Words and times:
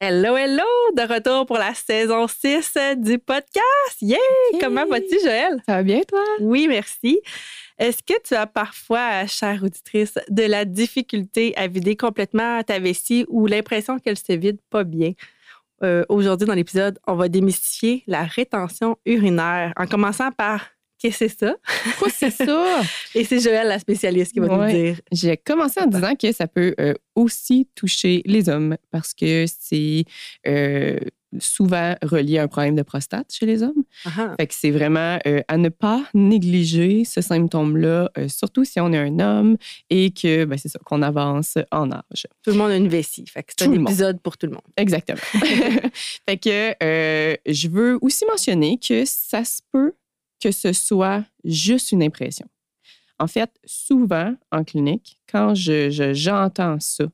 Hello, 0.00 0.36
hello! 0.36 0.62
De 0.96 1.12
retour 1.12 1.44
pour 1.44 1.58
la 1.58 1.74
saison 1.74 2.28
6 2.28 2.78
du 2.98 3.18
podcast! 3.18 3.96
Yeah! 4.00 4.16
Comment 4.60 4.86
vas-tu, 4.86 5.18
Joël? 5.24 5.60
Ça 5.66 5.74
va 5.74 5.82
bien, 5.82 6.02
toi? 6.06 6.22
Oui, 6.38 6.68
merci. 6.68 7.20
Est-ce 7.80 8.04
que 8.04 8.12
tu 8.22 8.34
as 8.34 8.46
parfois, 8.46 9.26
chère 9.26 9.60
auditrice, 9.64 10.14
de 10.28 10.44
la 10.44 10.64
difficulté 10.64 11.52
à 11.56 11.66
vider 11.66 11.96
complètement 11.96 12.62
ta 12.62 12.78
vessie 12.78 13.26
ou 13.28 13.48
l'impression 13.48 13.98
qu'elle 13.98 14.16
se 14.16 14.34
vide 14.34 14.60
pas 14.70 14.84
bien? 14.84 15.14
Euh, 15.82 16.04
aujourd'hui, 16.08 16.46
dans 16.46 16.54
l'épisode, 16.54 17.00
on 17.08 17.16
va 17.16 17.28
démystifier 17.28 18.04
la 18.06 18.22
rétention 18.22 18.98
urinaire 19.04 19.72
en 19.76 19.88
commençant 19.88 20.30
par 20.30 20.60
que 21.02 21.10
c'est 21.10 21.28
ça? 21.28 21.56
Quoi, 21.98 22.08
c'est 22.10 22.30
ça? 22.30 22.80
Et 23.14 23.24
c'est 23.24 23.40
Joël, 23.40 23.68
la 23.68 23.78
spécialiste, 23.78 24.32
qui 24.32 24.40
va 24.40 24.48
nous 24.48 24.66
dire. 24.66 25.00
J'ai 25.12 25.36
commencé 25.36 25.80
en 25.80 25.86
disant 25.86 26.14
que 26.14 26.32
ça 26.32 26.46
peut 26.46 26.74
euh, 26.80 26.94
aussi 27.14 27.68
toucher 27.74 28.22
les 28.26 28.48
hommes 28.48 28.76
parce 28.90 29.14
que 29.14 29.44
c'est 29.46 30.04
euh, 30.46 30.98
souvent 31.38 31.94
relié 32.02 32.38
à 32.38 32.44
un 32.44 32.48
problème 32.48 32.74
de 32.74 32.82
prostate 32.82 33.32
chez 33.32 33.46
les 33.46 33.62
hommes. 33.62 33.84
Fait 34.38 34.46
que 34.46 34.54
c'est 34.54 34.70
vraiment 34.70 35.18
euh, 35.26 35.40
à 35.46 35.56
ne 35.56 35.68
pas 35.68 36.04
négliger 36.14 37.04
ce 37.04 37.20
symptôme-là, 37.20 38.10
surtout 38.28 38.64
si 38.64 38.80
on 38.80 38.92
est 38.92 38.98
un 38.98 39.20
homme 39.20 39.56
et 39.90 40.10
que, 40.10 40.44
ben, 40.46 40.58
c'est 40.58 40.68
ça, 40.68 40.78
qu'on 40.84 41.02
avance 41.02 41.58
en 41.70 41.92
âge. 41.92 42.26
Tout 42.42 42.50
le 42.50 42.56
monde 42.56 42.70
a 42.70 42.76
une 42.76 42.88
vessie. 42.88 43.26
Fait 43.26 43.42
que 43.42 43.52
c'est 43.56 43.66
un 43.66 43.72
épisode 43.72 44.20
pour 44.20 44.36
tout 44.36 44.46
le 44.46 44.52
monde. 44.52 44.62
Exactement. 44.76 45.20
fait 46.28 46.38
que 46.38 46.74
je 47.46 47.68
veux 47.68 47.98
aussi 48.00 48.24
mentionner 48.24 48.78
que 48.78 49.04
ça 49.04 49.44
se 49.44 49.60
peut 49.70 49.92
que 50.40 50.50
ce 50.50 50.72
soit 50.72 51.24
juste 51.44 51.92
une 51.92 52.02
impression. 52.02 52.46
En 53.18 53.26
fait, 53.26 53.50
souvent 53.64 54.34
en 54.52 54.62
clinique, 54.62 55.20
quand 55.30 55.54
j'entends 55.54 56.76
je, 56.78 56.80
ça, 56.80 57.04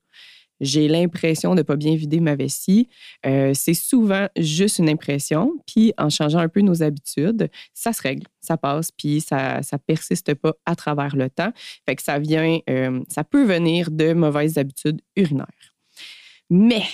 j'ai 0.60 0.88
l'impression 0.88 1.54
de 1.54 1.60
ne 1.60 1.62
pas 1.62 1.76
bien 1.76 1.96
vider 1.96 2.20
ma 2.20 2.36
vessie. 2.36 2.88
Euh, 3.26 3.52
c'est 3.54 3.74
souvent 3.74 4.28
juste 4.36 4.78
une 4.78 4.88
impression. 4.88 5.52
Puis 5.66 5.92
en 5.98 6.10
changeant 6.10 6.38
un 6.38 6.48
peu 6.48 6.60
nos 6.60 6.82
habitudes, 6.82 7.48
ça 7.72 7.92
se 7.92 8.02
règle, 8.02 8.26
ça 8.40 8.56
passe, 8.56 8.90
puis 8.92 9.20
ça 9.20 9.60
ne 9.60 9.78
persiste 9.78 10.34
pas 10.34 10.54
à 10.64 10.76
travers 10.76 11.16
le 11.16 11.30
temps. 11.30 11.52
Fait 11.86 11.96
que 11.96 12.02
ça 12.02 12.18
vient, 12.18 12.58
euh, 12.70 13.02
ça 13.08 13.24
peut 13.24 13.44
venir 13.44 13.90
de 13.90 14.12
mauvaises 14.12 14.58
habitudes 14.58 15.00
urinaires. 15.16 15.74
Mais 16.50 16.84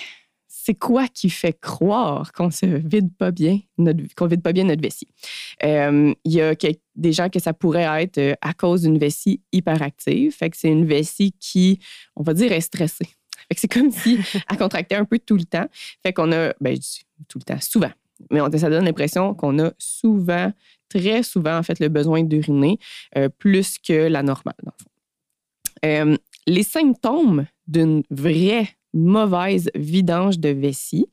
c'est 0.63 0.75
quoi 0.75 1.07
qui 1.07 1.31
fait 1.31 1.59
croire 1.59 2.33
qu'on 2.33 2.51
se 2.51 2.67
vide 2.67 3.11
pas 3.17 3.31
bien 3.31 3.59
notre, 3.79 4.01
qu'on 4.15 4.27
vide 4.27 4.43
pas 4.43 4.53
bien 4.53 4.65
notre 4.65 4.81
vessie? 4.81 5.07
Euh, 5.63 6.13
il 6.23 6.31
y 6.31 6.41
a 6.41 6.53
des 6.95 7.13
gens 7.13 7.29
que 7.29 7.39
ça 7.39 7.51
pourrait 7.53 8.03
être 8.03 8.19
euh, 8.19 8.35
à 8.41 8.53
cause 8.53 8.83
d'une 8.83 8.99
vessie 8.99 9.41
hyperactive. 9.51 10.33
Fait 10.33 10.51
que 10.51 10.57
c'est 10.57 10.69
une 10.69 10.85
vessie 10.85 11.33
qui, 11.39 11.79
on 12.15 12.21
va 12.21 12.35
dire, 12.35 12.51
est 12.51 12.61
stressée. 12.61 13.07
Fait 13.47 13.55
que 13.55 13.59
c'est 13.59 13.67
comme 13.67 13.89
si 13.89 14.19
elle 14.51 14.57
contractait 14.57 14.95
un 14.95 15.05
peu 15.05 15.17
tout 15.17 15.35
le 15.35 15.45
temps. 15.45 15.65
Fait 16.03 16.13
qu'on 16.13 16.31
a, 16.31 16.53
ben, 16.61 16.77
tout 17.27 17.39
le 17.39 17.43
temps, 17.43 17.59
souvent. 17.59 17.91
Mais 18.29 18.39
on, 18.39 18.51
ça 18.55 18.69
donne 18.69 18.85
l'impression 18.85 19.33
qu'on 19.33 19.57
a 19.57 19.71
souvent, 19.79 20.53
très 20.89 21.23
souvent, 21.23 21.57
en 21.57 21.63
fait, 21.63 21.79
le 21.79 21.87
besoin 21.87 22.21
d'uriner 22.21 22.77
euh, 23.17 23.29
plus 23.29 23.79
que 23.79 24.07
la 24.07 24.21
normale, 24.21 24.53
dans 24.63 24.73
le 24.77 26.11
fond. 26.13 26.17
les 26.45 26.63
symptômes 26.63 27.47
d'une 27.65 28.03
vraie 28.11 28.67
mauvaise 28.93 29.69
vidange 29.75 30.39
de 30.39 30.49
vessie. 30.49 31.07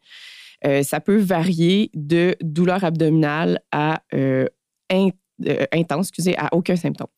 Euh, 0.64 0.82
ça 0.82 1.00
peut 1.00 1.18
varier 1.18 1.90
de 1.94 2.36
douleur 2.42 2.84
abdominale 2.84 3.60
à 3.70 4.02
euh, 4.14 4.46
euh, 4.92 5.66
intense, 5.72 6.08
excusez, 6.08 6.36
à 6.36 6.48
aucun 6.52 6.76
symptôme. 6.76 7.08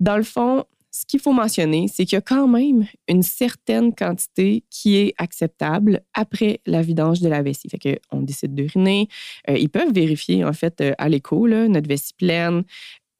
Dans 0.00 0.16
le 0.16 0.22
fond, 0.22 0.64
ce 0.90 1.06
qu'il 1.06 1.20
faut 1.20 1.32
mentionner, 1.32 1.86
c'est 1.88 2.04
qu'il 2.04 2.16
y 2.16 2.18
a 2.18 2.22
quand 2.22 2.48
même 2.48 2.86
une 3.08 3.22
certaine 3.22 3.94
quantité 3.94 4.64
qui 4.68 4.96
est 4.96 5.14
acceptable 5.16 6.02
après 6.12 6.60
la 6.66 6.82
vidange 6.82 7.20
de 7.20 7.28
la 7.28 7.42
vessie. 7.42 7.68
Fait 7.68 8.00
qu'on 8.10 8.20
décide 8.20 8.54
d'uriner. 8.54 9.08
ils 9.48 9.70
peuvent 9.70 9.92
vérifier, 9.92 10.44
en 10.44 10.52
fait, 10.52 10.82
à 10.98 11.08
l'écho, 11.08 11.48
notre 11.48 11.88
vessie 11.88 12.12
pleine, 12.12 12.64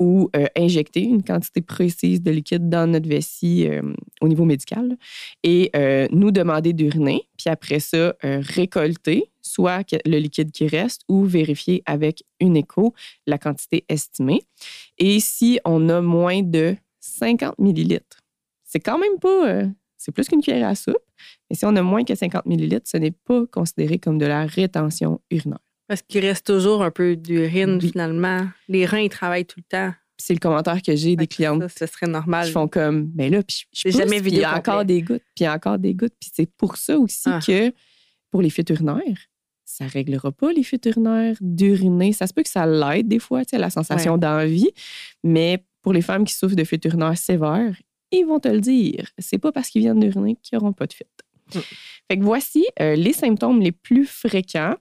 ou 0.02 0.28
euh, 0.34 0.46
injecter 0.56 1.02
une 1.02 1.22
quantité 1.22 1.60
précise 1.60 2.20
de 2.20 2.32
liquide 2.32 2.68
dans 2.68 2.90
notre 2.90 3.08
vessie 3.08 3.68
euh, 3.68 3.82
au 4.20 4.26
niveau 4.26 4.44
médical 4.44 4.96
et 5.44 5.70
euh, 5.76 6.08
nous 6.10 6.32
demander 6.32 6.72
d'uriner, 6.72 7.28
puis 7.38 7.48
après 7.48 7.78
ça, 7.78 8.14
récolter 8.22 9.30
soit 9.42 9.94
le 10.04 10.18
liquide 10.18 10.50
qui 10.50 10.66
reste 10.66 11.02
ou 11.08 11.24
vérifier 11.24 11.84
avec 11.86 12.24
une 12.40 12.56
écho 12.56 12.94
la 13.28 13.38
quantité 13.38 13.84
estimée. 13.88 14.40
Et 14.98 15.20
si 15.20 15.60
on 15.64 15.88
a 15.88 16.00
moins 16.00 16.42
de 16.42 16.76
50 17.00 17.58
millilitres, 17.60 18.18
c'est 18.64 18.80
quand 18.80 18.98
même 18.98 19.18
pas, 19.20 19.62
c'est 19.98 20.12
plus 20.12 20.28
qu'une 20.28 20.42
cuillère 20.42 20.68
à 20.68 20.74
soupe, 20.74 20.96
mais 21.48 21.56
si 21.56 21.64
on 21.64 21.76
a 21.76 21.82
moins 21.82 22.02
que 22.02 22.14
50 22.14 22.46
millilitres, 22.46 22.88
ce 22.88 22.96
n'est 22.96 23.12
pas 23.12 23.46
considéré 23.46 23.98
comme 23.98 24.18
de 24.18 24.26
la 24.26 24.46
rétention 24.46 25.20
urinaire. 25.30 25.58
Parce 25.92 26.00
qu'il 26.00 26.24
reste 26.24 26.46
toujours 26.46 26.82
un 26.82 26.90
peu 26.90 27.16
d'urine, 27.16 27.78
finalement. 27.78 28.48
Les 28.66 28.86
reins, 28.86 29.00
ils 29.00 29.10
travaillent 29.10 29.44
tout 29.44 29.60
le 29.60 29.64
temps. 29.68 29.92
C'est 30.16 30.32
le 30.32 30.38
commentaire 30.38 30.80
que 30.80 30.96
j'ai 30.96 31.16
des 31.16 31.26
clientes. 31.26 31.68
Ça, 31.68 31.86
ce 31.86 31.92
serait 31.92 32.06
normal. 32.06 32.48
Ils 32.48 32.52
font 32.52 32.66
comme, 32.66 33.12
mais 33.14 33.28
ben 33.28 33.36
là, 33.36 33.42
puis 33.42 33.66
je 33.74 33.90
jamais 33.90 34.18
vu. 34.18 34.30
Il 34.30 34.38
y 34.38 34.44
a 34.44 34.56
encore 34.56 34.86
des 34.86 35.02
gouttes, 35.02 35.20
puis 35.34 35.40
il 35.40 35.42
y 35.42 35.46
a 35.46 35.52
encore 35.52 35.78
des 35.78 35.92
gouttes. 35.92 36.14
Puis 36.18 36.30
c'est 36.32 36.50
pour 36.50 36.78
ça 36.78 36.98
aussi 36.98 37.24
ah. 37.26 37.40
que 37.46 37.74
pour 38.30 38.40
les 38.40 38.48
fuites 38.48 38.70
urinaires, 38.70 39.18
ça 39.66 39.84
ne 39.84 39.90
réglera 39.90 40.32
pas 40.32 40.50
les 40.50 40.62
fuites 40.62 40.86
urinaires 40.86 41.36
d'uriner. 41.42 42.14
Ça 42.14 42.26
se 42.26 42.32
peut 42.32 42.42
que 42.42 42.48
ça 42.48 42.64
l'aide 42.64 43.06
des 43.06 43.18
fois, 43.18 43.44
tu 43.44 43.50
sais, 43.50 43.58
la 43.58 43.68
sensation 43.68 44.16
d'envie. 44.16 44.70
Mais 45.22 45.62
pour 45.82 45.92
les 45.92 46.00
femmes 46.00 46.24
qui 46.24 46.32
souffrent 46.32 46.56
de 46.56 46.64
fuites 46.64 46.86
urinaires 46.86 47.18
sévères, 47.18 47.76
ils 48.10 48.24
vont 48.24 48.40
te 48.40 48.48
le 48.48 48.62
dire. 48.62 49.10
C'est 49.18 49.36
pas 49.36 49.52
parce 49.52 49.68
qu'ils 49.68 49.82
viennent 49.82 50.00
d'uriner 50.00 50.38
qu'ils 50.42 50.58
n'auront 50.58 50.72
pas 50.72 50.86
de 50.86 50.94
fuite. 50.94 51.08
Mm. 51.54 51.58
Fait 52.10 52.18
que 52.18 52.24
voici 52.24 52.64
euh, 52.80 52.94
les 52.94 53.12
symptômes 53.12 53.60
les 53.60 53.72
plus 53.72 54.06
fréquents 54.06 54.76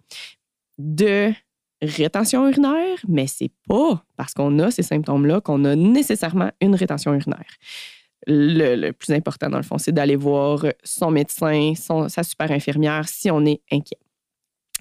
de 0.81 1.31
rétention 1.81 2.47
urinaire, 2.47 2.99
mais 3.07 3.27
c'est 3.27 3.51
pas 3.67 4.03
parce 4.17 4.33
qu'on 4.33 4.59
a 4.59 4.71
ces 4.71 4.83
symptômes-là 4.83 5.41
qu'on 5.41 5.65
a 5.65 5.75
nécessairement 5.75 6.51
une 6.61 6.75
rétention 6.75 7.13
urinaire. 7.13 7.55
Le, 8.27 8.91
plus 8.91 9.13
important, 9.13 9.49
dans 9.49 9.57
le 9.57 9.63
fond, 9.63 9.79
c'est 9.79 9.91
d'aller 9.91 10.15
voir 10.15 10.65
son 10.83 11.09
médecin, 11.09 11.73
sa 11.75 12.23
super 12.23 12.51
infirmière 12.51 13.07
si 13.07 13.31
on 13.31 13.45
est 13.45 13.61
inquiet. 13.71 13.97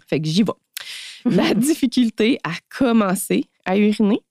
Fait 0.09 0.21
que 0.21 0.29
j'y 0.29 0.43
vais. 0.43 0.53
La 1.25 1.55
difficulté 1.55 2.39
à 2.45 2.53
commencer 2.77 3.45
à 3.65 3.77
uriner, 3.77 4.23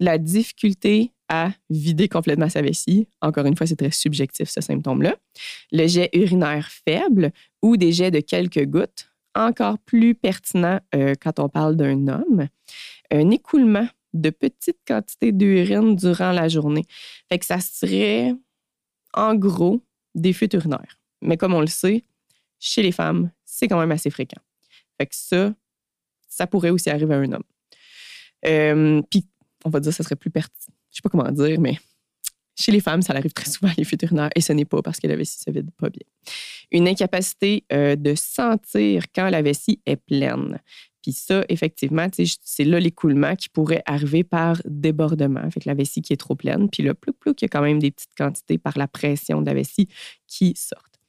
la 0.00 0.18
difficulté 0.18 1.12
à 1.28 1.52
vider 1.70 2.08
complètement 2.08 2.48
sa 2.48 2.62
vessie. 2.62 3.06
Encore 3.20 3.46
une 3.46 3.56
fois, 3.56 3.66
c'est 3.66 3.76
très 3.76 3.92
subjectif 3.92 4.50
ce 4.50 4.60
symptôme-là. 4.60 5.14
Le 5.70 5.86
jet 5.86 6.10
urinaire 6.12 6.68
faible 6.84 7.30
ou 7.62 7.76
des 7.76 7.92
jets 7.92 8.10
de 8.10 8.18
quelques 8.18 8.66
gouttes 8.66 9.11
encore 9.34 9.78
plus 9.78 10.14
pertinent 10.14 10.80
euh, 10.94 11.14
quand 11.20 11.38
on 11.38 11.48
parle 11.48 11.76
d'un 11.76 12.08
homme, 12.08 12.48
un 13.10 13.30
écoulement 13.30 13.88
de 14.12 14.30
petites 14.30 14.80
quantités 14.86 15.32
d'urine 15.32 15.96
durant 15.96 16.32
la 16.32 16.48
journée. 16.48 16.84
Fait 17.28 17.38
que 17.38 17.46
ça 17.46 17.60
serait, 17.60 18.34
en 19.14 19.34
gros, 19.34 19.82
des 20.14 20.32
fuites 20.32 20.54
urinaires. 20.54 20.98
Mais 21.22 21.36
comme 21.36 21.54
on 21.54 21.60
le 21.60 21.66
sait, 21.66 22.04
chez 22.58 22.82
les 22.82 22.92
femmes, 22.92 23.30
c'est 23.44 23.68
quand 23.68 23.78
même 23.78 23.90
assez 23.90 24.10
fréquent. 24.10 24.40
Fait 24.98 25.06
que 25.06 25.14
ça, 25.14 25.54
ça 26.28 26.46
pourrait 26.46 26.70
aussi 26.70 26.90
arriver 26.90 27.14
à 27.14 27.18
un 27.18 27.32
homme. 27.32 27.42
Euh, 28.46 29.02
puis, 29.10 29.26
on 29.64 29.70
va 29.70 29.80
dire 29.80 29.92
ça 29.92 30.02
serait 30.02 30.16
plus 30.16 30.30
pertinent. 30.30 30.74
Je 30.90 30.96
sais 30.96 31.02
pas 31.02 31.08
comment 31.08 31.30
dire, 31.30 31.60
mais 31.60 31.78
chez 32.58 32.72
les 32.72 32.80
femmes, 32.80 33.02
ça 33.02 33.14
arrive 33.14 33.32
très 33.32 33.50
souvent, 33.50 33.72
les 33.76 33.84
fuites 33.84 34.02
urinaires, 34.02 34.30
et 34.34 34.40
ce 34.40 34.52
n'est 34.52 34.64
pas 34.64 34.82
parce 34.82 35.00
que 35.00 35.06
la 35.06 35.16
vessie 35.16 35.38
se 35.38 35.50
vide 35.50 35.70
pas 35.76 35.90
bien. 35.90 36.06
Une 36.72 36.88
incapacité 36.88 37.64
euh, 37.72 37.96
de 37.96 38.14
sentir 38.14 39.04
quand 39.14 39.28
la 39.30 39.42
vessie 39.42 39.80
est 39.86 39.96
pleine. 39.96 40.58
Puis 41.02 41.12
ça, 41.12 41.44
effectivement, 41.48 42.06
c'est 42.12 42.64
là 42.64 42.78
l'écoulement 42.78 43.34
qui 43.34 43.48
pourrait 43.48 43.82
arriver 43.86 44.24
par 44.24 44.60
débordement, 44.64 45.40
avec 45.40 45.64
la 45.64 45.74
vessie 45.74 46.00
qui 46.00 46.12
est 46.12 46.16
trop 46.16 46.36
pleine. 46.36 46.70
Puis 46.70 46.82
là, 46.82 46.94
plus, 46.94 47.12
plus, 47.12 47.32
il 47.32 47.42
y 47.42 47.44
a 47.44 47.48
quand 47.48 47.62
même 47.62 47.80
des 47.80 47.90
petites 47.90 48.14
quantités 48.16 48.56
par 48.56 48.78
la 48.78 48.86
pression 48.86 49.40
de 49.40 49.46
la 49.46 49.54
vessie 49.54 49.88
qui 50.28 50.54
sortent. 50.56 51.00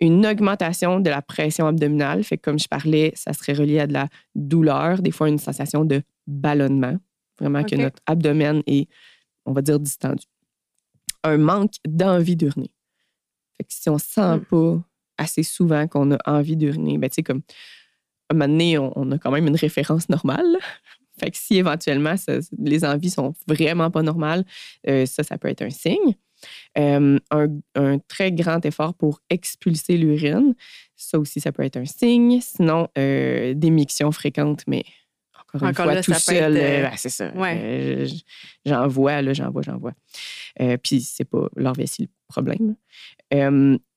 Une 0.00 0.26
augmentation 0.26 1.00
de 1.00 1.10
la 1.10 1.22
pression 1.22 1.66
abdominale, 1.66 2.24
fait 2.24 2.38
comme 2.38 2.58
je 2.58 2.68
parlais, 2.68 3.12
ça 3.14 3.32
serait 3.32 3.54
relié 3.54 3.80
à 3.80 3.86
de 3.86 3.92
la 3.92 4.08
douleur, 4.34 5.02
des 5.02 5.10
fois 5.10 5.28
une 5.28 5.38
sensation 5.38 5.84
de 5.84 6.02
ballonnement, 6.26 6.96
vraiment 7.40 7.64
que 7.64 7.74
notre 7.74 8.00
abdomen 8.06 8.62
est, 8.66 8.88
on 9.46 9.52
va 9.52 9.62
dire, 9.62 9.80
distendu 9.80 10.24
un 11.24 11.38
manque 11.38 11.74
d'envie 11.86 12.36
d'uriner. 12.36 12.70
Fait 13.56 13.64
que 13.64 13.72
si 13.72 13.88
on 13.88 13.98
sent 13.98 14.36
hmm. 14.36 14.44
pas 14.44 14.82
assez 15.18 15.42
souvent 15.42 15.86
qu'on 15.86 16.12
a 16.12 16.18
envie 16.24 16.56
d'uriner, 16.56 16.96
ben, 16.98 17.10
tu 17.10 17.16
sais, 17.16 17.22
comme 17.22 17.42
à 18.28 18.34
un 18.34 18.36
moment 18.36 18.48
donné, 18.48 18.78
on, 18.78 19.10
a 19.12 19.18
quand 19.18 19.30
même 19.30 19.46
une 19.46 19.56
référence 19.56 20.08
normale. 20.08 20.56
Fait 21.18 21.30
que 21.30 21.36
si 21.36 21.56
éventuellement 21.56 22.14
les 22.58 22.84
envies 22.84 23.10
sont 23.10 23.34
vraiment 23.48 23.90
pas 23.90 24.02
normales, 24.02 24.44
euh, 24.86 25.04
ça, 25.04 25.24
ça 25.24 25.36
peut 25.36 25.48
être 25.48 25.62
un 25.62 25.70
signe. 25.70 26.14
Euh, 26.78 27.18
un, 27.32 27.98
très 28.06 28.30
grand 28.30 28.64
effort 28.64 28.94
pour 28.94 29.20
expulser 29.28 29.96
l'urine, 29.96 30.54
ça 30.94 31.18
aussi, 31.18 31.40
ça 31.40 31.50
peut 31.50 31.64
être 31.64 31.76
un 31.76 31.86
signe. 31.86 32.40
Sinon, 32.40 32.86
euh, 32.96 33.54
des 33.54 33.70
mictions 33.70 34.12
fréquentes, 34.12 34.62
mais 34.68 34.84
encore 35.40 35.68
une 35.68 35.74
fois, 35.74 36.02
tout 36.02 36.14
seul, 36.14 36.54
ben, 36.54 36.92
c'est 36.96 37.08
ça. 37.08 37.32
j'en 38.64 38.86
vois, 38.86 39.22
là, 39.22 39.32
j'en 39.32 39.50
vois, 39.50 39.62
j'en 39.62 39.78
vois. 39.78 39.94
puis 40.82 41.00
c'est 41.00 41.24
pas 41.24 41.48
leur 41.56 41.72
vessie 41.72 42.02
le 42.02 42.08
problème. 42.28 42.76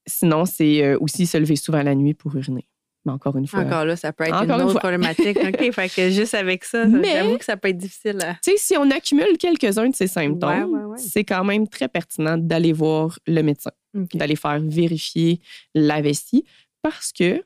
Sinon, 0.08 0.46
c'est 0.46 0.96
aussi 0.96 1.26
se 1.26 1.38
lever 1.38 1.56
souvent 1.56 1.84
la 1.84 1.96
nuit 1.96 2.14
pour 2.14 2.36
uriner. 2.36 2.68
Mais 3.06 3.12
encore 3.12 3.36
une 3.36 3.48
fois. 3.48 3.62
Encore 3.62 3.86
là, 3.86 3.96
ça 3.96 4.14
peut 4.14 4.26
être 4.26 4.44
une 4.44 4.52
autre 4.52 4.80
problématique. 4.80 5.38
OK, 5.44 5.72
fait 5.72 5.90
que 5.90 6.10
juste 6.12 6.36
avec 6.36 6.64
ça, 6.64 6.86
j'avoue 6.88 7.38
que 7.38 7.46
ça 7.46 7.58
peut 7.58 7.70
être 7.70 7.78
difficile. 7.78 8.20
Tu 8.44 8.52
sais, 8.52 8.58
si 8.58 8.78
on 8.78 8.90
accumule 8.92 9.38
quelques-uns 9.40 9.90
de 9.90 9.96
ces 9.96 10.08
symptômes, 10.08 10.96
c'est 10.98 11.24
quand 11.24 11.44
même 11.44 11.68
très 11.68 11.88
pertinent 11.88 12.38
d'aller 12.38 12.74
voir 12.74 13.18
le 13.26 13.42
médecin, 13.42 13.72
d'aller 13.94 14.36
faire 14.36 14.60
vérifier 14.60 15.40
la 15.74 16.02
vessie 16.02 16.46
parce 16.82 17.12
que 17.12 17.44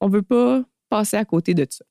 on 0.00 0.08
veut 0.08 0.22
pas 0.22 0.62
passer 0.88 1.16
à 1.16 1.24
côté 1.24 1.54
de 1.54 1.66
ça. 1.68 1.84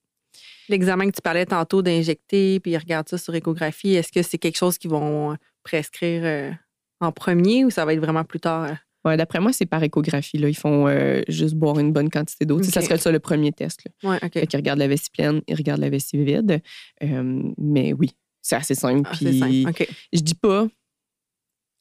L'examen 0.68 1.06
que 1.06 1.16
tu 1.16 1.22
parlais 1.22 1.46
tantôt 1.46 1.82
d'injecter, 1.82 2.60
puis 2.60 2.72
ils 2.72 2.78
regardent 2.78 3.08
ça 3.08 3.18
sur 3.18 3.34
échographie, 3.34 3.94
est-ce 3.94 4.12
que 4.12 4.22
c'est 4.22 4.38
quelque 4.38 4.58
chose 4.58 4.78
qu'ils 4.78 4.90
vont 4.90 5.36
prescrire 5.62 6.22
euh, 6.24 6.52
en 7.00 7.12
premier 7.12 7.64
ou 7.64 7.70
ça 7.70 7.84
va 7.84 7.94
être 7.94 8.00
vraiment 8.00 8.24
plus 8.24 8.40
tard? 8.40 8.76
Ouais, 9.04 9.16
d'après 9.16 9.40
moi, 9.40 9.52
c'est 9.52 9.66
par 9.66 9.82
échographie. 9.82 10.36
Là. 10.38 10.48
Ils 10.48 10.56
font 10.56 10.86
euh, 10.86 11.22
juste 11.28 11.54
boire 11.54 11.78
une 11.78 11.92
bonne 11.92 12.10
quantité 12.10 12.44
d'eau. 12.44 12.62
Ça 12.62 12.82
serait 12.82 12.98
ça 12.98 13.10
le 13.10 13.18
premier 13.18 13.52
test. 13.52 13.82
Là. 13.84 14.10
Ouais, 14.10 14.30
ils 14.34 14.56
regardent 14.56 14.78
la 14.78 14.88
vessie 14.88 15.10
pleine, 15.10 15.40
ils 15.48 15.54
regardent 15.54 15.80
la 15.80 15.88
vessie 15.88 16.22
vide. 16.22 16.62
Euh, 17.02 17.42
mais 17.56 17.92
oui, 17.94 18.10
c'est 18.42 18.56
assez 18.56 18.74
simple. 18.74 19.08
Ah, 19.10 19.16
puis 19.16 19.66
je 20.12 20.20
dis 20.20 20.34
pas, 20.34 20.68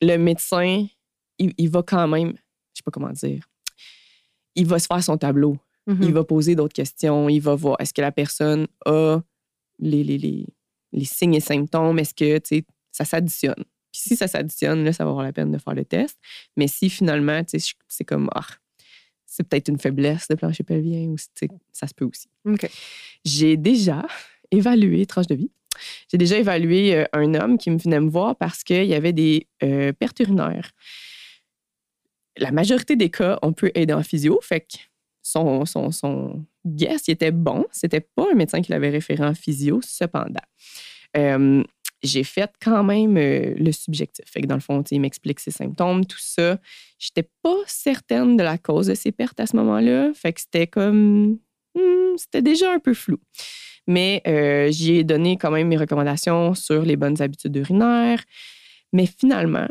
le 0.02 0.18
médecin, 0.18 0.86
il, 1.38 1.70
va 1.70 1.84
quand 1.84 2.08
même, 2.08 2.30
je 2.30 2.78
sais 2.78 2.84
pas 2.86 2.92
comment 2.92 3.12
dire, 3.12 3.44
il 4.56 4.66
va 4.66 4.80
se 4.80 4.88
faire 4.88 5.04
son 5.04 5.18
tableau. 5.18 5.58
Mm-hmm. 5.88 6.04
Il 6.04 6.14
va 6.14 6.24
poser 6.24 6.56
d'autres 6.56 6.74
questions. 6.74 7.28
Il 7.28 7.40
va 7.40 7.56
voir 7.56 7.76
est-ce 7.80 7.94
que 7.94 8.02
la 8.02 8.12
personne 8.12 8.68
a 8.86 9.20
les, 9.80 10.04
les, 10.04 10.18
les, 10.18 10.46
les 10.94 11.06
signes 11.06 11.36
et 11.36 11.40
symptômes, 11.40 12.00
est-ce 12.00 12.14
que 12.14 12.40
ça 12.92 13.06
s'additionne? 13.06 13.64
Puis 13.92 14.02
si 14.02 14.16
ça 14.16 14.28
s'additionne, 14.28 14.84
là, 14.84 14.94
ça 14.94 15.04
va 15.04 15.12
avoir 15.12 15.26
la 15.26 15.34
peine 15.34 15.52
de 15.52 15.58
faire 15.58 15.74
le 15.74 15.86
test. 15.86 16.18
Mais 16.58 16.68
si 16.68 16.90
finalement, 16.90 17.42
c'est 17.88 18.04
comme, 18.04 18.30
ah, 18.36 18.46
c'est 19.26 19.48
peut-être 19.48 19.70
une 19.70 19.80
faiblesse 19.80 20.28
de 20.28 20.36
plancher 20.36 20.64
pelvien 20.64 21.08
ou 21.08 21.18
ça 21.72 21.88
se 21.88 21.94
peut 21.94 22.06
aussi. 22.06 22.28
J'ai 23.26 23.58
déjà 23.58 24.06
évalué, 24.52 25.06
tranche 25.06 25.28
de 25.28 25.36
vie, 25.36 25.52
j'ai 26.12 26.18
déjà 26.18 26.38
évalué 26.38 26.96
euh, 26.96 27.06
un 27.14 27.34
homme 27.36 27.58
qui 27.58 27.72
me 27.72 27.78
venait 27.78 28.00
me 28.00 28.10
voir 28.10 28.36
parce 28.36 28.64
qu'il 28.64 28.86
y 28.86 28.94
avait 28.94 29.14
des 29.14 29.48
euh, 29.64 29.94
pertes 29.94 30.20
urinaires. 30.20 30.72
La 32.38 32.52
majorité 32.52 32.96
des 32.96 33.10
cas, 33.10 33.38
on 33.42 33.54
peut 33.54 33.72
aider 33.76 33.94
en 33.94 34.04
physio, 34.04 34.40
fait 34.42 34.62
que 34.62 34.78
son, 35.22 35.66
son, 35.66 35.92
son 35.92 36.46
guess, 36.66 37.08
il 37.08 37.12
était 37.12 37.32
bon. 37.32 37.66
C'était 37.72 38.02
pas 38.02 38.28
un 38.32 38.36
médecin 38.36 38.62
qui 38.62 38.72
l'avait 38.72 38.90
référé 38.90 39.24
en 39.24 39.34
physio, 39.34 39.82
cependant. 39.84 40.42
Euh, 41.18 41.64
j'ai 42.02 42.24
fait 42.24 42.52
quand 42.62 42.84
même 42.84 43.18
euh, 43.18 43.54
le 43.58 43.72
subjectif. 43.72 44.26
Fait 44.28 44.42
que 44.42 44.48
dans 44.48 44.56
le 44.56 44.62
fond, 44.62 44.82
il 44.92 45.02
m'explique 45.02 45.40
ses 45.40 45.52
symptômes, 45.52 46.06
tout 46.06 46.20
ça. 46.20 46.58
J'étais 46.98 47.28
pas 47.42 47.58
certaine 47.68 48.38
de 48.38 48.44
la 48.44 48.58
cause 48.58 48.88
de 48.88 48.96
ses 48.96 49.12
pertes 49.12 49.40
à 49.40 49.48
ce 49.48 49.56
moment-là. 49.58 50.12
Fait 50.14 50.34
que 50.34 50.42
c'était 50.42 50.68
comme. 50.68 51.40
Hmm, 51.76 52.18
c'était 52.18 52.42
déjà 52.42 52.74
un 52.74 52.80
peu 52.80 52.94
flou. 52.94 53.18
Mais 53.88 54.22
euh, 54.28 54.72
j'y 54.72 54.98
ai 54.98 55.04
donné 55.04 55.38
quand 55.38 55.52
même 55.52 55.68
mes 55.68 55.78
recommandations 55.78 56.54
sur 56.54 56.84
les 56.84 56.96
bonnes 56.96 57.22
habitudes 57.22 57.56
urinaires. 57.56 58.24
Mais 58.94 59.06
finalement, 59.06 59.68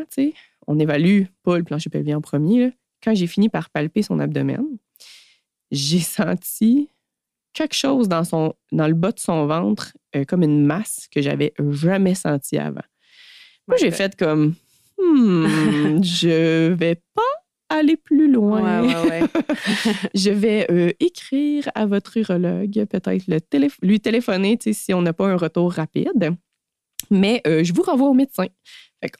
on 0.66 0.78
évalue 0.78 1.24
pas 1.42 1.56
le 1.56 1.64
plancher 1.64 1.90
pelvien 1.90 2.18
en 2.18 2.20
premier. 2.20 2.72
Quand 3.02 3.14
j'ai 3.14 3.26
fini 3.26 3.48
par 3.48 3.70
palper 3.70 4.02
son 4.02 4.18
abdomen, 4.18 4.64
j'ai 5.70 6.00
senti 6.00 6.88
quelque 7.52 7.74
chose 7.74 8.08
dans, 8.08 8.24
son, 8.24 8.54
dans 8.72 8.86
le 8.86 8.94
bas 8.94 9.12
de 9.12 9.18
son 9.18 9.46
ventre, 9.46 9.92
euh, 10.16 10.24
comme 10.24 10.42
une 10.42 10.64
masse 10.64 11.08
que 11.10 11.20
j'avais 11.20 11.52
jamais 11.70 12.14
sentie 12.14 12.58
avant. 12.58 12.82
Moi, 13.66 13.76
j'ai 13.78 13.90
fait 13.90 14.16
comme, 14.16 14.54
hmm, 14.98 16.02
je 16.02 16.72
vais 16.72 16.96
pas 17.14 17.22
aller 17.68 17.96
plus 17.96 18.30
loin. 18.30 18.82
je 20.14 20.30
vais 20.30 20.66
euh, 20.70 20.90
écrire 21.00 21.68
à 21.74 21.86
votre 21.86 22.16
urologue, 22.16 22.84
peut-être 22.86 23.26
le 23.28 23.38
lui 23.82 24.00
téléphoner 24.00 24.58
si 24.72 24.94
on 24.94 25.02
n'a 25.02 25.12
pas 25.12 25.26
un 25.26 25.36
retour 25.36 25.72
rapide. 25.72 26.34
Mais 27.10 27.40
euh, 27.46 27.64
je 27.64 27.72
vous 27.72 27.82
renvoie 27.82 28.08
au 28.08 28.14
médecin. 28.14 28.46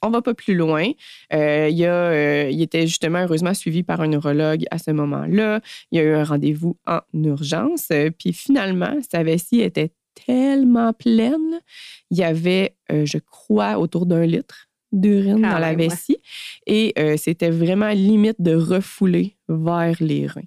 On 0.01 0.07
ne 0.07 0.13
va 0.13 0.21
pas 0.21 0.33
plus 0.33 0.55
loin. 0.55 0.91
Euh, 1.33 1.69
il, 1.69 1.85
euh, 1.85 2.49
il 2.49 2.61
était 2.61 2.87
justement 2.87 3.19
heureusement 3.19 3.53
suivi 3.53 3.83
par 3.83 4.01
un 4.01 4.07
neurologue 4.07 4.65
à 4.71 4.77
ce 4.77 4.91
moment-là. 4.91 5.61
Il 5.91 5.97
y 5.97 6.01
a 6.01 6.03
eu 6.03 6.13
un 6.13 6.23
rendez-vous 6.23 6.77
en 6.85 6.99
urgence. 7.13 7.89
Puis 8.17 8.33
finalement, 8.33 8.97
sa 9.09 9.23
vessie 9.23 9.61
était 9.61 9.91
tellement 10.25 10.93
pleine. 10.93 11.61
Il 12.11 12.17
y 12.17 12.23
avait, 12.23 12.75
je 12.89 13.17
crois, 13.17 13.79
autour 13.79 14.05
d'un 14.05 14.25
litre 14.25 14.67
d'urine 14.91 15.41
dans 15.41 15.59
la 15.59 15.75
vessie. 15.75 16.17
Et 16.65 16.93
c'était 17.17 17.51
vraiment 17.51 17.89
limite 17.89 18.41
de 18.41 18.55
refouler 18.55 19.37
vers 19.47 19.95
les 20.01 20.27
reins. 20.27 20.41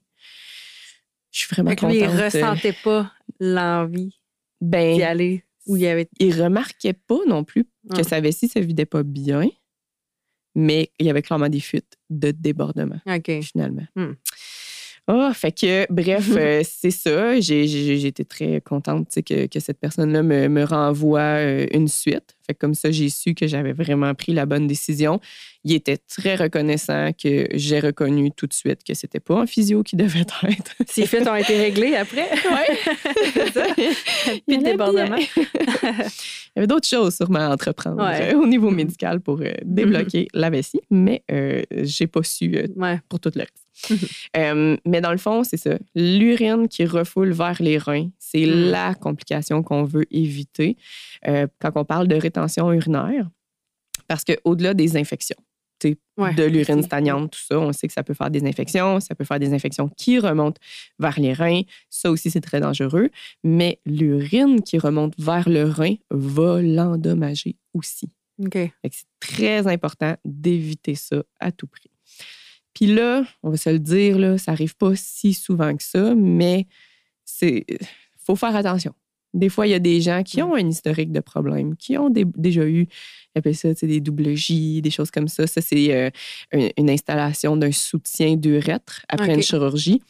Je 1.31 1.39
suis 1.39 1.55
vraiment 1.55 1.71
contente. 1.71 1.95
il 1.95 2.03
ne 2.03 2.23
ressentait 2.25 2.77
pas 2.85 3.11
l'envie 3.41 4.21
ben, 4.61 4.97
d'y 4.97 5.03
aller 5.03 5.45
il 5.67 5.87
avait... 5.87 6.09
remarquait 6.21 6.93
pas 6.93 7.19
non 7.27 7.45
plus 7.45 7.65
que 7.91 8.01
ah. 8.01 8.05
sa 8.05 8.21
vessie 8.21 8.49
se 8.49 8.59
vidait 8.59 8.87
pas 8.87 9.03
bien, 9.03 9.49
mais 10.55 10.91
il 10.99 11.07
y 11.07 11.11
avait 11.11 11.23
clairement 11.23 11.49
des 11.49 11.61
fuites 11.61 11.97
de 12.11 12.31
débordement, 12.31 13.01
finalement. 13.43 13.87
Hmm. 13.97 14.13
Ah, 15.09 15.33
fait 15.35 15.51
que, 15.51 15.93
bref, 15.93 16.31
euh, 16.37 16.63
c'est 16.65 16.93
ça. 16.93 17.41
J'ai 17.41 18.07
été 18.07 18.25
très 18.25 18.61
contente 18.61 19.09
que, 19.27 19.47
que 19.47 19.59
cette 19.59 19.81
personne-là 19.81 20.23
me, 20.23 20.49
me, 20.49 20.63
renvoie 20.63 21.21
euh, 21.21 21.67
une 21.73 21.89
suite. 21.89 22.37
Fait 22.47 22.55
que 22.55 22.61
comme 22.61 22.75
ça, 22.75 22.93
j'ai 22.93 23.09
su 23.09 23.35
que 23.35 23.49
j'avais 23.49 23.73
vraiment 23.73 24.15
pris 24.15 24.33
la 24.33 24.47
bonne 24.47 24.69
décision. 24.69 25.21
Il 25.65 25.73
était 25.73 25.97
très 25.97 26.37
reconnaissant 26.37 27.11
que 27.13 27.49
j'ai 27.53 27.81
reconnu 27.81 28.31
tout 28.31 28.47
de 28.47 28.53
suite 28.53 28.85
que 28.85 28.95
c'était 28.95 29.19
pas 29.19 29.41
un 29.41 29.47
physio 29.47 29.83
qui 29.83 29.97
devait 29.97 30.21
être. 30.45 30.75
Ces 30.87 31.07
fuites 31.07 31.27
ont 31.27 31.35
été 31.35 31.57
réglées 31.57 31.97
après. 31.97 32.29
Oui. 32.51 32.93
Puis 34.47 34.57
le 34.57 34.63
débordement. 34.63 35.17
Il 35.37 36.57
y 36.57 36.59
avait 36.59 36.67
d'autres 36.69 36.89
choses 36.89 37.17
sûrement 37.17 37.41
à 37.41 37.49
entreprendre 37.49 38.05
euh, 38.05 38.35
au 38.35 38.47
niveau 38.47 38.71
médical 38.71 39.21
pour 39.21 39.41
débloquer 39.65 40.29
la 40.33 40.49
vessie, 40.49 40.81
mais 40.91 41.25
j'ai 41.71 42.07
pas 42.07 42.23
su 42.23 42.69
pour 43.09 43.19
tout 43.19 43.33
le 43.35 43.41
reste. 43.41 43.62
Euh, 44.37 44.77
mais 44.87 45.01
dans 45.01 45.11
le 45.11 45.19
fond, 45.19 45.45
c'est 45.45 45.57
ça. 45.57 45.79
L'urine 45.95 46.69
qui 46.69 46.85
refoule 46.87 47.33
vers 47.33 47.61
les 47.61 47.79
reins, 47.79 48.09
c'est 48.19 48.47
mm. 48.47 48.71
la 48.71 48.95
complication 48.95 49.63
qu'on 49.63 49.85
veut 49.85 50.07
éviter 50.11 50.77
euh, 51.27 51.47
quand 51.61 51.73
on 51.75 51.85
parle 51.85 52.09
de 52.09 52.17
rétention 52.17 52.73
urinaire. 52.73 53.29
Parce 54.09 54.25
qu'au-delà 54.25 54.75
des 54.75 54.97
infections, 54.97 55.37
de 55.89 56.45
l'urine 56.45 56.83
stagnante, 56.83 57.33
tout 57.33 57.41
ça, 57.41 57.59
on 57.59 57.73
sait 57.73 57.87
que 57.87 57.93
ça 57.93 58.03
peut 58.03 58.15
faire 58.15 58.31
des 58.31 58.45
infections, 58.45 59.01
ça 59.01 59.15
peut 59.15 59.25
faire 59.25 59.39
des 59.39 59.53
infections 59.53 59.89
qui 59.89 60.19
remontent 60.19 60.61
vers 60.99 61.19
les 61.19 61.33
reins. 61.33 61.63
Ça 61.91 62.11
aussi, 62.11 62.31
c'est 62.31 62.41
très 62.41 62.61
dangereux. 62.61 63.11
Mais 63.43 63.81
l'urine 63.87 64.63
qui 64.63 64.79
remonte 64.79 65.15
vers 65.19 65.49
le 65.49 65.65
rein 65.65 65.95
va 66.11 66.63
l'endommager 66.63 67.57
aussi. 67.75 68.11
C'est 68.83 69.07
très 69.21 69.67
important 69.67 70.17
d'éviter 70.25 70.95
ça 70.95 71.23
à 71.41 71.53
tout 71.53 71.67
prix. 71.67 71.92
Puis 72.75 72.87
là, 72.87 73.25
on 73.43 73.51
va 73.51 73.57
se 73.57 73.71
le 73.71 73.79
dire, 73.79 74.19
là, 74.19 74.39
ça 74.39 74.53
n'arrive 74.53 74.77
pas 74.77 74.95
si 74.95 75.35
souvent 75.35 75.77
que 75.77 75.83
ça, 75.83 76.15
mais 76.15 76.67
c'est 77.25 77.65
faut 78.25 78.37
faire 78.37 78.55
attention. 78.55 78.95
Des 79.35 79.49
fois, 79.49 79.67
il 79.67 79.71
y 79.71 79.75
a 79.75 79.79
des 79.79 80.03
gens 80.03 80.23
qui 80.23 80.43
ont 80.43 80.55
un 80.55 80.69
historique 80.69 81.11
de 81.11 81.21
problèmes, 81.21 81.75
qui 81.77 81.97
ont 81.97 82.11
déjà 82.11 82.67
eu, 82.67 82.87
appelle 83.35 83.57
ça 83.57 83.73
des 83.73 84.01
double 84.01 84.35
J, 84.35 84.83
des 84.83 84.91
choses 84.91 85.11
comme 85.11 85.27
ça. 85.27 85.47
Ça, 85.47 85.63
c'est 85.63 85.95
euh, 85.95 86.11
une, 86.77 86.91
installation 86.91 87.57
d'un 87.57 87.73
soutien 87.73 88.37
d'urètre 88.37 89.07
après 89.09 89.35
une 89.35 89.43
chirurgie. 89.43 90.03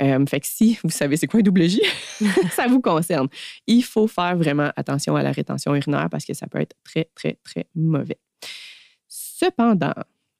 Euh, 0.00 0.24
fait 0.24 0.40
que 0.40 0.46
si 0.46 0.78
vous 0.82 0.88
savez 0.88 1.18
c'est 1.18 1.26
quoi 1.26 1.40
un 1.40 1.42
double 1.42 1.68
J, 1.68 1.82
ça 2.52 2.68
vous 2.68 2.80
concerne. 2.80 3.28
Il 3.66 3.84
faut 3.84 4.06
faire 4.06 4.34
vraiment 4.34 4.70
attention 4.76 5.14
à 5.14 5.22
la 5.22 5.32
rétention 5.32 5.74
urinaire 5.76 6.08
parce 6.10 6.24
que 6.24 6.32
ça 6.32 6.46
peut 6.46 6.60
être 6.60 6.74
très, 6.82 7.10
très, 7.14 7.36
très 7.44 7.66
mauvais. 7.74 8.18
Cependant, 9.08 9.94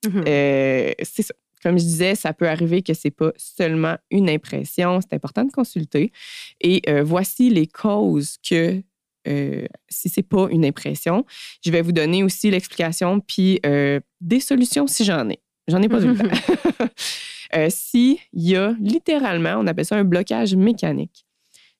mm-hmm. 0.07 0.25
euh, 0.27 0.93
c'est 1.03 1.23
ça 1.23 1.35
comme 1.63 1.79
je 1.79 1.85
disais, 1.85 2.15
ça 2.15 2.33
peut 2.33 2.49
arriver 2.49 2.83
que 2.83 2.95
ce 2.95 3.01
n'est 3.05 3.13
pas 3.13 3.33
seulement 3.37 3.97
une 4.11 4.29
impression. 4.29 5.01
C'est 5.01 5.15
important 5.15 5.45
de 5.45 5.53
consulter. 5.53 6.13
Et 6.61 6.83
euh, 6.89 7.03
voici 7.03 7.51
les 7.51 7.67
causes 7.67 8.37
que 8.49 8.83
euh, 9.29 9.67
si 9.89 10.09
ce 10.09 10.21
n'est 10.21 10.25
pas 10.25 10.49
une 10.51 10.65
impression. 10.65 11.27
Je 11.63 11.71
vais 11.71 11.83
vous 11.83 11.93
donner 11.93 12.25
aussi 12.25 12.51
l'explication 12.51 13.21
puis 13.21 13.61
euh, 13.67 14.01
des 14.21 14.41
solutions 14.41 14.87
si 14.87 15.05
j'en 15.05 15.29
ai. 15.29 15.41
J'en 15.69 15.83
ai 15.83 15.89
pas 15.89 16.01
eu 16.01 16.09
le 16.09 16.17
temps. 16.17 16.89
S'il 17.69 18.17
y 18.33 18.57
a 18.57 18.75
littéralement, 18.81 19.57
on 19.59 19.67
appelle 19.67 19.85
ça 19.85 19.97
un 19.97 20.05
blocage 20.05 20.55
mécanique. 20.55 21.27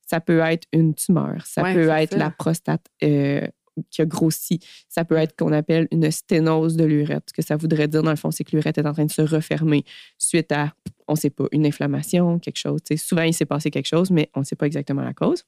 Ça 0.05 0.19
peut 0.19 0.39
être 0.39 0.67
une 0.73 0.93
tumeur, 0.93 1.45
ça 1.45 1.63
peut 1.63 1.89
être 1.89 2.15
la 2.15 2.29
prostate 2.29 2.85
qui 3.89 4.01
a 4.01 4.05
grossi. 4.05 4.59
Ça 4.89 5.05
peut 5.05 5.15
être 5.15 5.35
qu'on 5.35 5.51
appelle 5.51 5.87
une 5.91 6.09
sténose 6.11 6.75
de 6.75 6.83
l'urètre. 6.83 7.27
Ce 7.29 7.33
que 7.33 7.41
ça 7.41 7.55
voudrait 7.55 7.87
dire, 7.87 8.03
dans 8.03 8.09
le 8.11 8.15
fond, 8.15 8.31
c'est 8.31 8.43
que 8.43 8.55
l'urètre 8.55 8.79
est 8.79 8.87
en 8.87 8.93
train 8.93 9.05
de 9.05 9.11
se 9.11 9.21
refermer 9.21 9.83
suite 10.17 10.51
à, 10.51 10.73
on 11.07 11.13
ne 11.13 11.17
sait 11.17 11.29
pas, 11.29 11.45
une 11.51 11.65
inflammation, 11.65 12.39
quelque 12.39 12.57
chose. 12.57 12.79
souvent, 12.97 13.23
il 13.23 13.33
s'est 13.33 13.45
passé 13.45 13.71
quelque 13.71 13.87
chose, 13.87 14.11
mais 14.11 14.29
on 14.35 14.41
ne 14.41 14.45
sait 14.45 14.55
pas 14.55 14.67
exactement 14.67 15.01
la 15.01 15.13
cause. 15.13 15.43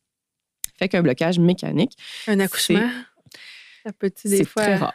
Fait 0.77 0.89
qu'un 0.89 1.01
blocage 1.01 1.39
mécanique. 1.39 1.95
Un 2.27 2.39
accouchement? 2.39 2.89
C'est 4.29 4.45
très 4.45 4.75
rare. 4.75 4.93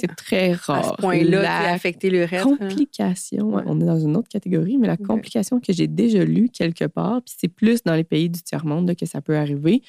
C'est 0.00 0.16
très 0.16 0.52
rare. 0.52 0.78
À 0.78 0.96
ce 0.96 1.00
point-là, 1.00 1.40
qui 1.40 1.46
affecté 1.70 2.10
l'urètre. 2.10 2.46
Hein? 2.46 2.56
Complication, 2.58 3.62
on 3.66 3.80
est 3.80 3.84
dans 3.84 3.98
une 3.98 4.16
autre 4.16 4.28
catégorie, 4.28 4.78
mais 4.78 4.86
la 4.86 4.96
complication 4.96 5.60
que 5.60 5.72
j'ai 5.72 5.86
déjà 5.86 6.24
lue 6.24 6.48
quelque 6.48 6.84
part, 6.84 7.22
puis 7.22 7.34
c'est 7.38 7.48
plus 7.48 7.82
dans 7.82 7.94
les 7.94 8.04
pays 8.04 8.28
du 8.28 8.42
tiers-monde 8.42 8.94
que 8.94 9.06
ça 9.06 9.20
peut 9.20 9.36
arriver, 9.36 9.82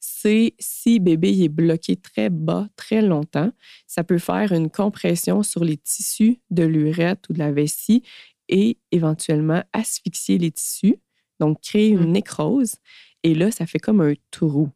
c'est 0.00 0.54
si 0.58 1.00
bébé 1.00 1.42
est 1.42 1.48
bloqué 1.48 1.96
très 1.96 2.30
bas, 2.30 2.68
très 2.76 3.02
longtemps, 3.02 3.50
ça 3.86 4.04
peut 4.04 4.18
faire 4.18 4.52
une 4.52 4.70
compression 4.70 5.42
sur 5.42 5.64
les 5.64 5.76
tissus 5.76 6.40
de 6.50 6.64
l'urètre 6.64 7.30
ou 7.30 7.32
de 7.32 7.38
la 7.38 7.52
vessie 7.52 8.02
et 8.48 8.78
éventuellement 8.90 9.62
asphyxier 9.72 10.38
les 10.38 10.50
tissus, 10.50 10.96
donc 11.40 11.60
créer 11.60 11.88
une 11.88 12.08
mmh. 12.08 12.12
nécrose. 12.12 12.74
Et 13.22 13.34
là, 13.34 13.50
ça 13.50 13.66
fait 13.66 13.78
comme 13.78 14.00
un 14.00 14.14
trou. 14.30 14.70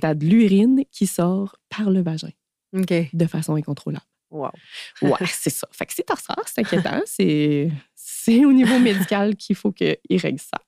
Tu 0.00 0.06
as 0.06 0.14
de 0.14 0.26
l'urine 0.26 0.82
qui 0.90 1.06
sort 1.06 1.56
par 1.68 1.90
le 1.90 2.02
vagin 2.02 2.30
de 2.72 3.26
façon 3.26 3.54
incontrôlable. 3.54 4.04
Wow. 4.30 4.50
ouais, 5.02 5.12
c'est 5.26 5.50
ça. 5.50 5.68
Fait 5.72 5.84
que 5.84 5.92
c'est 5.92 6.08
ça, 6.08 6.34
c'est 6.46 6.60
inquiétant. 6.60 7.00
c'est, 7.06 7.70
c'est 7.94 8.44
au 8.44 8.52
niveau 8.52 8.78
médical 8.78 9.36
qu'il 9.36 9.56
faut 9.56 9.72
qu'il 9.72 9.98
règle 10.10 10.40
ça. 10.40 10.58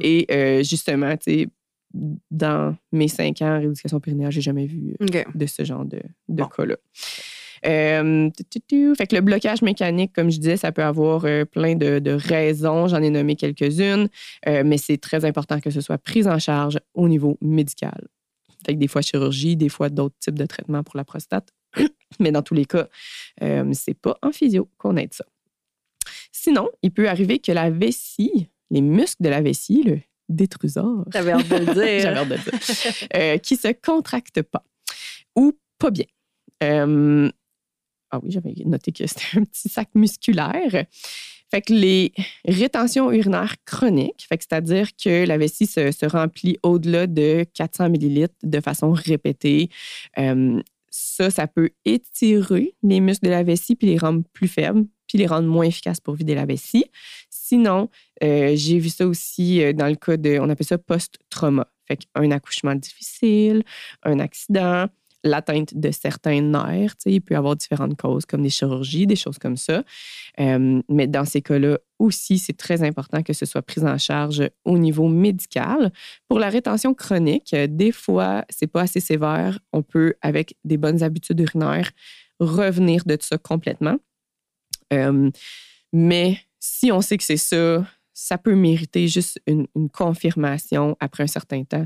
Et 0.00 0.26
euh, 0.30 0.62
justement, 0.62 1.16
tu 1.16 1.32
sais, 1.32 1.48
dans 2.30 2.76
mes 2.92 3.08
cinq 3.08 3.40
ans 3.40 3.56
en 3.56 3.58
rééducation 3.60 3.98
périnéale, 3.98 4.30
j'ai 4.30 4.42
jamais 4.42 4.66
vu 4.66 4.94
euh, 5.00 5.24
de 5.34 5.46
ce 5.46 5.64
genre 5.64 5.86
de, 5.86 6.02
de 6.28 6.42
cas-là. 6.42 6.76
Euh, 7.66 8.30
fait 8.94 9.06
que 9.06 9.16
le 9.16 9.20
blocage 9.20 9.62
mécanique, 9.62 10.12
comme 10.14 10.30
je 10.30 10.38
disais, 10.38 10.58
ça 10.58 10.70
peut 10.70 10.84
avoir 10.84 11.22
plein 11.50 11.74
de, 11.74 11.98
de 11.98 12.12
raisons. 12.12 12.88
J'en 12.88 13.02
ai 13.02 13.10
nommé 13.10 13.36
quelques-unes, 13.36 14.08
mais 14.46 14.76
c'est 14.76 14.98
très 14.98 15.24
important 15.24 15.58
que 15.58 15.70
ce 15.70 15.80
soit 15.80 15.98
pris 15.98 16.28
en 16.28 16.38
charge 16.38 16.78
au 16.94 17.08
niveau 17.08 17.38
médical. 17.40 18.06
Fait 18.64 18.74
que 18.74 18.78
des 18.78 18.88
fois 18.88 19.02
chirurgie, 19.02 19.56
des 19.56 19.68
fois 19.68 19.88
d'autres 19.88 20.16
types 20.20 20.38
de 20.38 20.46
traitements 20.46 20.82
pour 20.82 20.96
la 20.96 21.04
prostate. 21.04 21.52
Mais 22.20 22.32
dans 22.32 22.42
tous 22.42 22.54
les 22.54 22.64
cas, 22.64 22.88
euh, 23.42 23.70
c'est 23.72 23.94
pas 23.94 24.16
en 24.22 24.32
physio 24.32 24.68
qu'on 24.78 24.96
aide 24.96 25.14
ça. 25.14 25.24
Sinon, 26.32 26.68
il 26.82 26.92
peut 26.92 27.08
arriver 27.08 27.38
que 27.38 27.52
la 27.52 27.70
vessie, 27.70 28.48
les 28.70 28.80
muscles 28.80 29.22
de 29.22 29.28
la 29.28 29.40
vessie, 29.40 29.82
le 29.82 30.00
détrusor. 30.28 31.04
J'avais 31.12 31.32
hâte 31.32 31.48
de 31.48 31.56
le 31.56 31.64
dire. 31.74 32.00
J'avais 32.00 32.18
hâte 32.18 32.28
de 32.28 32.34
le 32.34 32.40
dire. 32.40 33.08
Euh, 33.14 33.38
qui 33.38 33.56
se 33.56 33.68
contractent 33.72 34.42
pas 34.42 34.64
ou 35.36 35.52
pas 35.78 35.90
bien. 35.90 36.06
Euh, 36.62 37.30
ah 38.10 38.20
oui, 38.22 38.30
j'avais 38.30 38.54
noté 38.64 38.92
que 38.92 39.06
c'était 39.06 39.38
un 39.38 39.44
petit 39.44 39.68
sac 39.68 39.90
musculaire. 39.94 40.86
Fait 41.50 41.62
que 41.62 41.72
les 41.72 42.12
rétentions 42.46 43.10
urinaires 43.10 43.56
chroniques, 43.64 44.26
fait 44.28 44.36
que 44.36 44.44
c'est-à-dire 44.48 44.90
que 45.02 45.26
la 45.26 45.38
vessie 45.38 45.66
se, 45.66 46.06
remplit 46.06 46.58
au-delà 46.62 47.06
de 47.06 47.44
400 47.54 47.90
millilitres 47.90 48.34
de 48.42 48.60
façon 48.60 48.92
répétée. 48.92 49.70
Euh, 50.18 50.60
ça, 50.90 51.30
ça 51.30 51.46
peut 51.46 51.70
étirer 51.84 52.74
les 52.82 53.00
muscles 53.00 53.26
de 53.26 53.30
la 53.30 53.42
vessie 53.42 53.76
puis 53.76 53.86
les 53.88 53.98
rendre 53.98 54.22
plus 54.32 54.48
faibles, 54.48 54.86
puis 55.06 55.18
les 55.18 55.26
rendre 55.26 55.48
moins 55.48 55.64
efficaces 55.64 56.00
pour 56.00 56.14
vider 56.14 56.34
la 56.34 56.46
vessie. 56.46 56.84
Sinon, 57.30 57.88
euh, 58.22 58.52
j'ai 58.54 58.78
vu 58.78 58.88
ça 58.88 59.06
aussi 59.06 59.62
euh, 59.62 59.72
dans 59.72 59.86
le 59.86 59.96
cas 59.96 60.16
de, 60.16 60.38
on 60.38 60.48
appelle 60.48 60.66
ça 60.66 60.78
post-trauma. 60.78 61.66
Fait 61.86 61.96
qu'un 61.96 62.30
accouchement 62.30 62.74
difficile, 62.74 63.62
un 64.02 64.18
accident, 64.18 64.86
l'atteinte 65.24 65.74
de 65.74 65.90
certains 65.90 66.40
nerfs. 66.40 66.94
Il 67.06 67.20
peut 67.20 67.34
y 67.34 67.36
avoir 67.36 67.56
différentes 67.56 67.96
causes, 67.96 68.24
comme 68.26 68.42
des 68.42 68.50
chirurgies, 68.50 69.06
des 69.06 69.16
choses 69.16 69.38
comme 69.38 69.56
ça. 69.56 69.82
Euh, 70.40 70.80
mais 70.88 71.06
dans 71.06 71.24
ces 71.24 71.42
cas-là 71.42 71.78
aussi, 71.98 72.38
c'est 72.38 72.56
très 72.56 72.82
important 72.82 73.22
que 73.22 73.32
ce 73.32 73.46
soit 73.46 73.62
pris 73.62 73.82
en 73.82 73.98
charge 73.98 74.48
au 74.64 74.78
niveau 74.78 75.08
médical. 75.08 75.92
Pour 76.28 76.38
la 76.38 76.48
rétention 76.48 76.94
chronique, 76.94 77.54
des 77.54 77.92
fois, 77.92 78.44
c'est 78.48 78.68
pas 78.68 78.82
assez 78.82 79.00
sévère. 79.00 79.58
On 79.72 79.82
peut, 79.82 80.14
avec 80.22 80.54
des 80.64 80.76
bonnes 80.76 81.02
habitudes 81.02 81.40
urinaires, 81.40 81.90
revenir 82.40 83.04
de 83.04 83.18
ça 83.20 83.38
complètement. 83.38 83.96
Euh, 84.92 85.30
mais 85.92 86.38
si 86.60 86.92
on 86.92 87.00
sait 87.00 87.18
que 87.18 87.24
c'est 87.24 87.36
ça, 87.36 87.84
ça 88.12 88.36
peut 88.36 88.54
mériter 88.54 89.06
juste 89.06 89.40
une 89.46 89.66
confirmation 89.92 90.96
après 91.00 91.24
un 91.24 91.28
certain 91.28 91.62
temps 91.64 91.84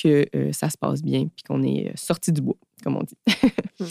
que 0.00 0.26
euh, 0.34 0.52
ça 0.52 0.70
se 0.70 0.78
passe 0.78 1.02
bien 1.02 1.28
puis 1.34 1.42
qu'on 1.46 1.62
est 1.62 1.88
euh, 1.88 1.92
sorti 1.94 2.32
du 2.32 2.40
bois, 2.40 2.56
comme 2.82 2.96
on 2.96 3.02
dit. 3.02 3.16
Hmm. 3.80 3.86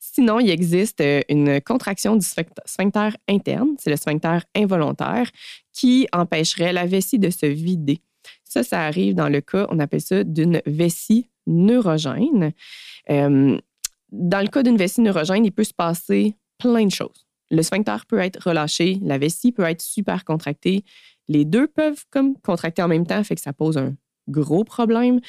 Sinon, 0.00 0.40
il 0.40 0.48
existe 0.48 1.02
euh, 1.02 1.20
une 1.28 1.60
contraction 1.60 2.16
du 2.16 2.24
sphincter 2.24 3.10
interne, 3.28 3.74
c'est 3.78 3.90
le 3.90 3.96
sphincter 3.96 4.38
involontaire, 4.54 5.30
qui 5.74 6.08
empêcherait 6.10 6.72
la 6.72 6.86
vessie 6.86 7.18
de 7.18 7.28
se 7.28 7.44
vider. 7.44 8.00
Ça, 8.42 8.62
ça 8.62 8.80
arrive 8.86 9.14
dans 9.14 9.28
le 9.28 9.42
cas, 9.42 9.66
on 9.68 9.78
appelle 9.78 10.00
ça 10.00 10.24
d'une 10.24 10.62
vessie 10.64 11.28
neurogène. 11.46 12.54
dans 13.10 13.60
le 14.10 14.46
cas 14.46 14.62
d'une 14.62 14.78
vessie 14.78 15.02
neurogène, 15.02 15.44
il 15.44 15.52
peut 15.52 15.64
se 15.64 15.74
passer 15.74 16.34
plein 16.56 16.86
de 16.86 16.92
choses. 16.92 17.26
Le 17.50 17.60
sphincter 17.60 17.98
peut 18.08 18.18
être 18.18 18.42
relâché, 18.42 18.98
la 19.02 19.18
vessie 19.18 19.52
peut 19.52 19.64
être 19.64 19.82
super 19.82 20.24
contractée. 20.24 20.82
Les 21.28 21.44
deux 21.44 21.66
peuvent 21.66 22.06
comme 22.08 22.38
contracter 22.38 22.80
en 22.80 22.88
même 22.88 23.06
temps, 23.06 23.22
fait 23.22 23.34
que 23.34 23.42
ça 23.42 23.52
pose 23.52 23.76
un 23.76 23.94
gros 24.28 24.64
problème. 24.64 25.20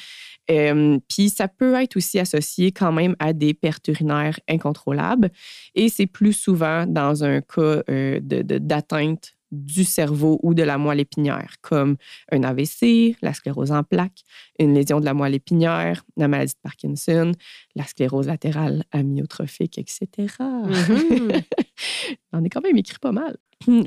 Puis 0.46 1.28
ça 1.28 1.48
peut 1.48 1.74
être 1.74 1.96
aussi 1.96 2.18
associé 2.18 2.72
quand 2.72 2.92
même 2.92 3.14
à 3.18 3.32
des 3.32 3.54
pertes 3.54 3.88
urinaires 3.88 4.40
incontrôlables. 4.48 5.30
Et 5.74 5.88
c'est 5.88 6.06
plus 6.06 6.32
souvent 6.32 6.86
dans 6.86 7.24
un 7.24 7.40
cas 7.40 7.82
euh, 7.90 8.20
d'atteinte 8.22 9.34
du 9.50 9.84
cerveau 9.84 10.38
ou 10.42 10.54
de 10.54 10.62
la 10.62 10.78
moelle 10.78 11.00
épinière, 11.00 11.54
comme 11.62 11.96
un 12.32 12.42
AVC, 12.42 13.16
la 13.22 13.32
sclérose 13.32 13.72
en 13.72 13.82
plaques, 13.82 14.22
une 14.58 14.74
lésion 14.74 15.00
de 15.00 15.04
la 15.04 15.14
moelle 15.14 15.34
épinière, 15.34 16.04
la 16.16 16.28
maladie 16.28 16.52
de 16.52 16.58
Parkinson, 16.62 17.32
la 17.74 17.84
sclérose 17.84 18.26
latérale 18.26 18.84
amyotrophique, 18.92 19.78
etc. 19.78 20.06
Mm-hmm. 20.38 21.42
On 22.32 22.44
est 22.44 22.50
quand 22.50 22.62
même 22.62 22.76
écrit 22.76 22.98
pas 22.98 23.12
mal. 23.12 23.36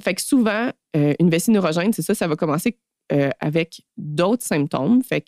Fait 0.02 0.16
que 0.16 0.22
souvent, 0.22 0.72
euh, 0.96 1.14
une 1.20 1.30
vessie 1.30 1.52
neurogène, 1.52 1.94
c'est 1.94 2.02
ça, 2.02 2.16
ça 2.16 2.28
va 2.28 2.36
commencer 2.36 2.78
euh, 3.12 3.30
avec 3.40 3.82
d'autres 3.98 4.46
symptômes. 4.46 5.04
Fait 5.04 5.26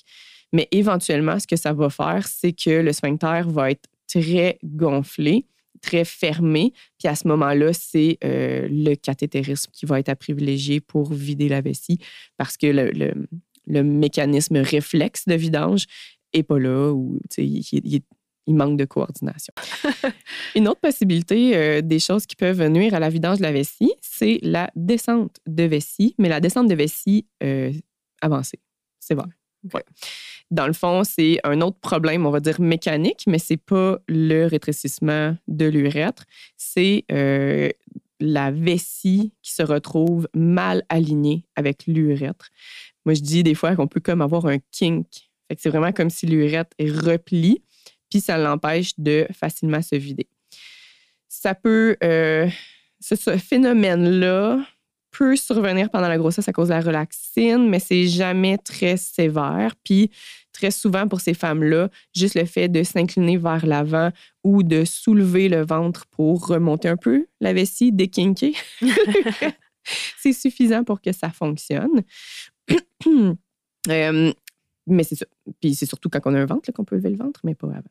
mais 0.52 0.68
éventuellement, 0.72 1.40
ce 1.40 1.48
que 1.48 1.56
ça 1.56 1.74
va 1.74 1.90
faire, 1.90 2.28
c'est 2.28 2.54
que 2.54 2.70
le 2.70 2.94
sphincter 2.94 3.42
va 3.48 3.72
être 3.72 3.90
très 4.08 4.60
gonflé, 4.64 5.48
très 5.82 6.06
fermé. 6.06 6.74
Puis 7.00 7.08
à 7.08 7.16
ce 7.16 7.28
moment-là, 7.28 7.74
c'est 7.74 8.20
euh, 8.24 8.68
le 8.70 8.94
cathétérisme 8.96 9.72
qui 9.74 9.88
va 9.88 10.00
être 10.00 10.10
à 10.10 10.16
privilégier 10.16 10.80
pour 10.80 11.12
vider 11.12 11.50
la 11.50 11.62
vessie 11.62 11.98
parce 12.38 12.56
que 12.56 12.68
le, 12.68 13.84
mécanisme 13.84 14.58
réflexe 14.58 15.28
de 15.28 15.34
vidange 15.34 15.86
n'est 16.36 16.44
pas 16.44 16.60
là 16.60 16.92
ou 16.92 17.20
il, 17.38 17.64
il 17.72 18.02
manque 18.48 18.78
de 18.78 18.86
coordination. 18.86 19.54
Une 20.56 20.68
autre 20.68 20.82
possibilité 20.82 21.56
euh, 21.56 21.82
des 21.82 22.00
choses 22.00 22.26
qui 22.26 22.36
peuvent 22.36 22.68
nuire 22.68 22.94
à 22.94 23.00
la 23.00 23.10
vidange 23.10 23.38
de 23.38 23.44
la 23.44 23.52
vessie, 23.52 23.94
c'est 24.02 24.40
la 24.42 24.70
descente 24.76 25.38
de 25.48 25.64
vessie, 25.64 26.16
mais 26.18 26.30
la 26.30 26.40
descente 26.40 26.68
de 26.68 26.76
vessie 26.76 27.26
euh, 27.44 27.72
avancée. 28.22 28.60
C'est 29.00 29.16
vrai. 29.16 29.30
Dans 30.52 30.68
le 30.68 30.74
fond, 30.74 31.04
c'est 31.04 31.40
un 31.44 31.62
autre 31.62 31.80
problème, 31.80 32.26
on 32.26 32.32
va 32.32 32.40
dire 32.40 32.60
mécanique, 32.60 33.24
mais 33.28 33.40
c'est 33.40 33.58
pas 33.58 33.98
le 34.08 34.46
rétrécissement 34.46 35.38
de 35.48 35.66
l'urètre, 35.66 36.26
c'est 36.58 37.06
euh, 37.12 37.70
la 38.20 38.52
vessie 38.52 39.34
qui 39.42 39.52
se 39.52 39.64
retrouve 39.64 40.28
mal 40.34 40.84
alignée 40.90 41.46
avec 41.56 41.86
l'urètre. 41.88 42.50
Moi, 43.06 43.16
je 43.16 43.22
dis 43.22 43.44
des 43.44 43.56
fois 43.56 43.76
qu'on 43.76 43.88
peut 43.88 44.00
comme 44.00 44.22
avoir 44.22 44.46
un 44.46 44.58
kink. 44.72 45.08
c'est 45.58 45.70
vraiment 45.70 45.92
comme 45.92 46.10
si 46.10 46.26
l'urètre 46.26 46.72
est 46.78 46.92
puis 48.14 48.22
ça 48.22 48.38
l'empêche 48.38 48.92
de 49.00 49.26
facilement 49.34 49.82
se 49.82 49.96
vider. 49.96 50.28
Ça 51.30 51.56
peut, 51.56 51.98
euh, 52.04 52.48
ce, 53.00 53.16
phénomène-là 53.38 54.64
peut 55.10 55.36
survenir 55.36 55.90
pendant 55.90 56.08
la 56.08 56.20
grossesse 56.20 56.48
à 56.48 56.54
cause 56.54 56.68
de 56.68 56.76
la 56.76 56.82
relaxine, 56.82 57.68
mais 57.68 57.80
c'est 57.80 58.06
jamais 58.08 58.60
très 58.60 58.98
sévère. 58.98 59.74
Puis 59.84 60.12
très 60.52 60.70
souvent 60.70 61.08
pour 61.08 61.22
ces 61.22 61.34
femmes-là, 61.34 61.90
juste 62.16 62.36
le 62.36 62.46
fait 62.46 62.68
de 62.68 62.84
s'incliner 62.84 63.38
vers 63.38 63.66
l'avant 63.66 64.12
ou 64.44 64.62
de 64.62 64.86
soulever 64.86 65.50
le 65.50 65.66
ventre 65.66 66.06
pour 66.12 66.46
remonter 66.46 66.90
un 66.90 66.98
peu 66.98 67.26
la 67.42 67.52
vessie, 67.52 67.92
déquinquer, 67.92 68.54
c'est 70.20 70.34
suffisant 70.34 70.84
pour 70.84 71.02
que 71.02 71.14
ça 71.14 71.32
fonctionne. 71.32 72.04
euh, 73.90 74.34
mais 74.88 75.04
c'est 75.04 75.16
ça. 75.16 75.26
Puis 75.62 75.76
c'est 75.76 75.86
surtout 75.86 76.10
quand 76.10 76.20
on 76.26 76.34
a 76.34 76.40
un 76.40 76.46
ventre 76.46 76.72
qu'on 76.72 76.86
peut 76.86 76.96
lever 76.96 77.10
le 77.10 77.18
ventre, 77.18 77.40
mais 77.44 77.56
pas 77.56 77.68
avant. 77.68 77.82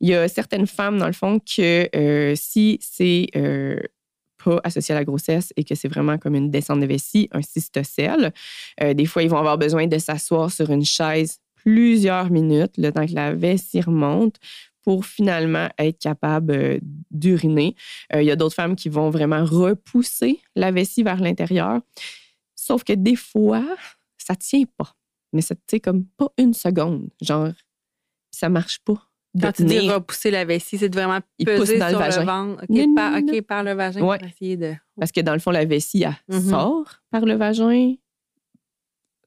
Il 0.00 0.08
y 0.08 0.14
a 0.14 0.28
certaines 0.28 0.66
femmes, 0.66 0.98
dans 0.98 1.06
le 1.06 1.12
fond, 1.12 1.38
que 1.38 1.88
euh, 1.94 2.34
si 2.36 2.78
c'est 2.80 3.28
euh, 3.36 3.78
pas 4.42 4.60
associé 4.64 4.94
à 4.94 4.98
la 4.98 5.04
grossesse 5.04 5.52
et 5.56 5.64
que 5.64 5.74
c'est 5.74 5.88
vraiment 5.88 6.18
comme 6.18 6.34
une 6.34 6.50
descente 6.50 6.80
de 6.80 6.86
vessie, 6.86 7.28
un 7.32 7.42
cystocèle, 7.42 8.32
euh, 8.82 8.94
des 8.94 9.06
fois, 9.06 9.22
ils 9.22 9.30
vont 9.30 9.38
avoir 9.38 9.58
besoin 9.58 9.86
de 9.86 9.98
s'asseoir 9.98 10.50
sur 10.50 10.70
une 10.70 10.84
chaise 10.84 11.38
plusieurs 11.54 12.30
minutes, 12.30 12.72
le 12.78 12.90
temps 12.90 13.06
que 13.06 13.14
la 13.14 13.34
vessie 13.34 13.80
remonte, 13.80 14.36
pour 14.82 15.06
finalement 15.06 15.68
être 15.78 16.00
capable 16.00 16.80
d'uriner. 17.12 17.76
Il 18.12 18.24
y 18.24 18.32
a 18.32 18.34
d'autres 18.34 18.56
femmes 18.56 18.74
qui 18.74 18.88
vont 18.88 19.10
vraiment 19.10 19.44
repousser 19.44 20.40
la 20.56 20.72
vessie 20.72 21.04
vers 21.04 21.20
l'intérieur. 21.20 21.80
Sauf 22.56 22.82
que 22.82 22.92
des 22.92 23.14
fois, 23.14 23.64
ça 24.18 24.34
tient 24.34 24.64
pas. 24.76 24.96
Mais 25.32 25.40
c'est 25.40 25.80
comme 25.80 26.04
pas 26.04 26.28
une 26.38 26.54
seconde. 26.54 27.08
Genre, 27.20 27.50
ça 28.30 28.48
marche 28.48 28.80
pas. 28.80 29.08
Quand 29.40 29.52
tu 29.52 29.64
dis 29.64 29.88
repousser 29.88 30.30
la 30.30 30.44
vessie, 30.44 30.76
c'est 30.76 30.90
de 30.90 30.94
vraiment 30.94 31.20
peser 31.38 31.78
sur 31.78 31.86
le, 31.86 31.94
vagin. 31.94 32.24
ventre. 32.24 32.64
OK, 32.68 33.42
par, 33.46 33.64
le 33.64 33.72
vagin 33.72 34.00
pour 34.00 34.14
essayer 34.14 34.58
de... 34.58 34.74
Parce 34.98 35.10
que 35.10 35.22
dans 35.22 35.32
le 35.32 35.38
fond, 35.38 35.50
la 35.50 35.64
vessie, 35.64 36.04
elle 36.04 36.36
mm-hmm. 36.36 36.50
sort 36.50 37.00
par 37.10 37.24
le 37.24 37.34
vagin. 37.34 37.94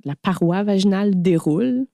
La 0.03 0.15
paroi 0.15 0.62
vaginale 0.62 1.19
déroule 1.19 1.88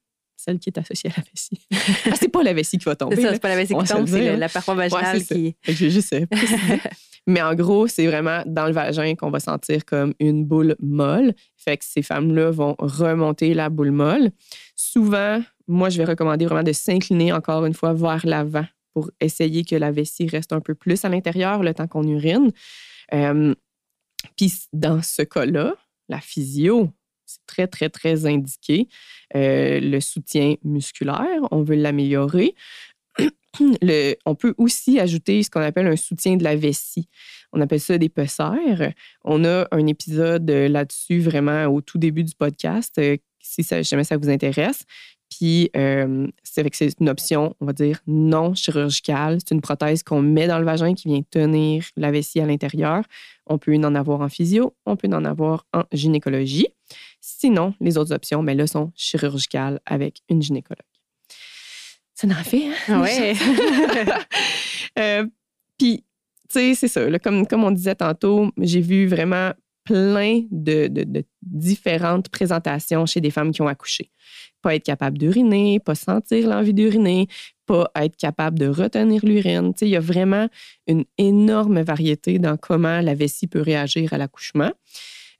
celle 0.43 0.59
qui 0.59 0.69
est 0.69 0.77
associée 0.77 1.11
à 1.11 1.19
la 1.19 1.23
vessie. 1.31 1.67
ah, 2.11 2.15
c'est 2.19 2.29
pas 2.29 2.43
la 2.43 2.53
vessie 2.53 2.77
qui 2.77 2.85
va 2.85 2.95
tomber. 2.95 3.15
C'est 3.15 3.21
ça, 3.21 3.33
c'est 3.33 3.41
pas 3.41 3.49
la 3.49 3.55
vessie 3.55 3.75
qui 3.75 3.85
tombe, 3.85 4.07
c'est 4.07 4.37
la 4.37 4.49
paroi 4.49 4.75
vaginale 4.75 5.23
qui. 5.23 5.55
Je 5.67 5.71
vais 5.71 5.89
juste 5.89 6.15
Mais 7.27 7.41
en 7.41 7.53
gros, 7.53 7.87
c'est 7.87 8.07
vraiment 8.07 8.41
dans 8.47 8.65
le 8.65 8.73
vagin 8.73 9.13
qu'on 9.15 9.29
va 9.29 9.39
sentir 9.39 9.85
comme 9.85 10.13
une 10.19 10.43
boule 10.43 10.75
molle. 10.79 11.33
Fait 11.55 11.77
que 11.77 11.85
ces 11.85 12.01
femmes-là 12.01 12.49
vont 12.49 12.75
remonter 12.79 13.53
la 13.53 13.69
boule 13.69 13.91
molle. 13.91 14.31
Souvent, 14.75 15.41
moi, 15.67 15.89
je 15.89 15.99
vais 15.99 16.05
recommander 16.05 16.45
vraiment 16.45 16.63
de 16.63 16.73
s'incliner 16.73 17.31
encore 17.31 17.65
une 17.65 17.75
fois 17.75 17.93
vers 17.93 18.25
l'avant 18.25 18.65
pour 18.93 19.11
essayer 19.19 19.63
que 19.63 19.75
la 19.75 19.91
vessie 19.91 20.27
reste 20.27 20.51
un 20.51 20.61
peu 20.61 20.73
plus 20.73 21.05
à 21.05 21.09
l'intérieur 21.09 21.61
le 21.61 21.73
temps 21.73 21.87
qu'on 21.87 22.07
urine. 22.07 22.51
Euh, 23.13 23.53
puis 24.35 24.53
dans 24.73 25.01
ce 25.01 25.21
cas-là, 25.21 25.75
la 26.09 26.19
physio, 26.19 26.89
c'est 27.31 27.45
très, 27.45 27.67
très, 27.67 27.89
très 27.89 28.25
indiqué. 28.25 28.87
Euh, 29.35 29.79
le 29.79 29.99
soutien 29.99 30.55
musculaire, 30.63 31.47
on 31.51 31.63
veut 31.63 31.75
l'améliorer. 31.75 32.55
on 34.25 34.35
peut 34.35 34.53
aussi 34.57 34.99
ajouter 34.99 35.43
ce 35.43 35.49
qu'on 35.49 35.61
appelle 35.61 35.87
un 35.87 35.95
soutien 35.95 36.37
de 36.37 36.43
la 36.43 36.55
vessie. 36.55 37.07
On 37.53 37.61
appelle 37.61 37.79
ça 37.79 37.97
des 37.97 38.09
pessères. 38.09 38.93
On 39.23 39.43
a 39.43 39.67
un 39.71 39.87
épisode 39.87 40.49
là-dessus 40.49 41.19
vraiment 41.19 41.65
au 41.65 41.81
tout 41.81 41.97
début 41.97 42.23
du 42.23 42.35
podcast, 42.35 42.97
euh, 42.97 43.17
si 43.39 43.63
jamais 43.63 44.03
ça 44.03 44.17
vous 44.17 44.29
intéresse. 44.29 44.85
Puis, 45.31 45.69
euh, 45.77 46.27
c'est 46.43 46.59
avec 46.59 46.75
c'est 46.75 46.99
une 46.99 47.09
option, 47.09 47.55
on 47.61 47.65
va 47.65 47.73
dire, 47.73 47.99
non 48.05 48.53
chirurgicale. 48.53 49.37
C'est 49.39 49.55
une 49.55 49.61
prothèse 49.61 50.03
qu'on 50.03 50.21
met 50.21 50.47
dans 50.47 50.59
le 50.59 50.65
vagin 50.65 50.93
qui 50.93 51.07
vient 51.07 51.21
tenir 51.29 51.85
la 51.95 52.11
vessie 52.11 52.41
à 52.41 52.45
l'intérieur. 52.45 53.03
On 53.47 53.57
peut 53.57 53.73
en 53.75 53.95
avoir 53.95 54.21
en 54.21 54.29
physio, 54.29 54.75
on 54.85 54.97
peut 54.97 55.07
en 55.07 55.23
avoir 55.23 55.65
en 55.73 55.83
gynécologie. 55.93 56.67
Sinon, 57.19 57.73
les 57.79 57.97
autres 57.97 58.13
options, 58.13 58.41
mais 58.41 58.53
ben 58.53 58.59
là, 58.59 58.67
sont 58.67 58.91
chirurgicales 58.95 59.79
avec 59.85 60.21
une 60.29 60.41
gynécologue. 60.41 60.79
Ça 62.13 62.27
en 62.27 62.43
fait, 62.43 62.67
hein? 62.67 62.73
Ah 62.87 63.01
ouais. 63.01 63.33
Euh, 64.99 65.25
puis, 65.77 66.03
tu 66.49 66.59
sais, 66.59 66.75
c'est 66.75 66.89
ça. 66.89 67.19
comme, 67.19 67.47
comme 67.47 67.63
on 67.63 67.71
disait 67.71 67.95
tantôt, 67.95 68.51
j'ai 68.57 68.81
vu 68.81 69.07
vraiment 69.07 69.53
plein 69.83 70.41
de, 70.51 70.87
de, 70.87 71.23
différentes 71.41 72.29
présentations 72.29 73.05
chez 73.05 73.21
des 73.21 73.31
femmes 73.31 73.51
qui 73.51 73.61
ont 73.61 73.67
accouché. 73.67 74.11
Pas 74.61 74.75
être 74.75 74.83
capable 74.83 75.17
d'uriner, 75.17 75.79
pas 75.79 75.95
sentir 75.95 76.47
l'envie 76.49 76.73
d'uriner, 76.73 77.27
pas 77.65 77.89
être 77.95 78.15
capable 78.15 78.59
de 78.59 78.67
retenir 78.67 79.25
l'urine. 79.25 79.73
Il 79.81 79.87
y 79.87 79.95
a 79.95 79.99
vraiment 79.99 80.47
une 80.87 81.05
énorme 81.17 81.81
variété 81.81 82.37
dans 82.37 82.57
comment 82.57 83.01
la 83.01 83.15
vessie 83.15 83.47
peut 83.47 83.61
réagir 83.61 84.13
à 84.13 84.17
l'accouchement. 84.17 84.71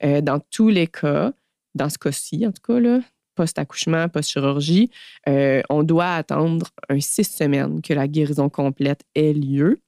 Euh, 0.04 0.22
dans 0.22 0.40
tous 0.40 0.70
les 0.70 0.88
cas, 0.88 1.34
dans 1.76 1.90
ce 1.90 1.98
cas-ci, 1.98 2.46
en 2.46 2.52
tout 2.52 2.62
cas, 2.62 3.02
post-accouchement, 3.36 4.10
post-chirurgie, 4.10 4.90
euh, 5.28 5.62
on 5.70 5.84
doit 5.84 6.16
attendre 6.16 6.68
un 6.90 7.00
six 7.00 7.24
semaines 7.24 7.82
que 7.82 7.94
la 7.94 8.08
guérison 8.08 8.50
complète 8.50 9.02
ait 9.16 9.34
lieu. 9.34 9.80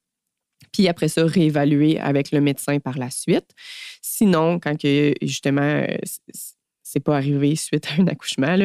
Puis 0.72 0.88
après 0.88 1.08
ça, 1.08 1.26
réévaluer 1.26 1.99
avec 1.99 2.32
le 2.32 2.41
médecin 2.41 2.80
par 2.80 2.97
la 2.97 3.10
suite. 3.10 3.52
Sinon, 4.02 4.60
quand 4.60 4.80
que, 4.80 5.13
justement, 5.21 5.86
c'est 6.82 6.99
pas 6.99 7.17
arrivé 7.17 7.56
suite 7.56 7.88
à 7.88 8.02
un 8.02 8.08
accouchement, 8.08 8.58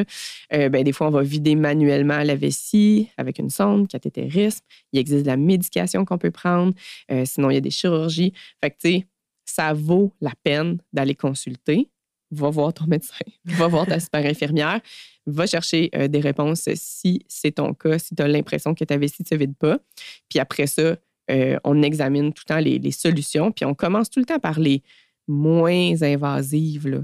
euh, 0.52 0.68
ben, 0.68 0.84
des 0.84 0.92
fois, 0.92 1.08
on 1.08 1.10
va 1.10 1.22
vider 1.22 1.54
manuellement 1.54 2.18
la 2.18 2.34
vessie 2.34 3.08
avec 3.16 3.38
une 3.38 3.50
sonde, 3.50 3.88
cathétérisme. 3.88 4.64
Il 4.92 5.00
existe 5.00 5.22
de 5.22 5.28
la 5.28 5.36
médication 5.36 6.04
qu'on 6.04 6.18
peut 6.18 6.30
prendre. 6.30 6.72
Euh, 7.10 7.24
sinon, 7.24 7.50
il 7.50 7.54
y 7.54 7.56
a 7.56 7.60
des 7.60 7.70
chirurgies. 7.70 8.32
Fait 8.62 8.70
que, 8.70 8.76
tu 8.80 8.90
sais, 8.90 9.06
ça 9.48 9.72
vaut 9.72 10.12
la 10.20 10.32
peine 10.42 10.78
d'aller 10.92 11.14
consulter 11.14 11.90
va 12.30 12.50
voir 12.50 12.72
ton 12.72 12.86
médecin, 12.86 13.24
va 13.44 13.68
voir 13.68 13.86
ta 13.86 14.00
super 14.00 14.24
infirmière, 14.24 14.80
va 15.26 15.46
chercher 15.46 15.90
euh, 15.94 16.08
des 16.08 16.20
réponses 16.20 16.68
si 16.74 17.24
c'est 17.28 17.52
ton 17.52 17.74
cas, 17.74 17.98
si 17.98 18.14
tu 18.14 18.22
as 18.22 18.28
l'impression 18.28 18.74
que 18.74 18.84
ta 18.84 18.96
vessie 18.96 19.22
ne 19.22 19.26
se 19.26 19.34
vide 19.34 19.56
pas. 19.56 19.78
Puis 20.28 20.38
après 20.38 20.66
ça, 20.66 20.96
euh, 21.30 21.58
on 21.64 21.82
examine 21.82 22.32
tout 22.32 22.44
le 22.48 22.54
temps 22.54 22.60
les, 22.60 22.90
solutions, 22.90 23.52
puis 23.52 23.64
on 23.64 23.74
commence 23.74 24.10
tout 24.10 24.20
le 24.20 24.26
temps 24.26 24.38
par 24.38 24.58
les 24.58 24.82
moins 25.26 26.02
invasives. 26.02 26.88
Là, 26.88 27.00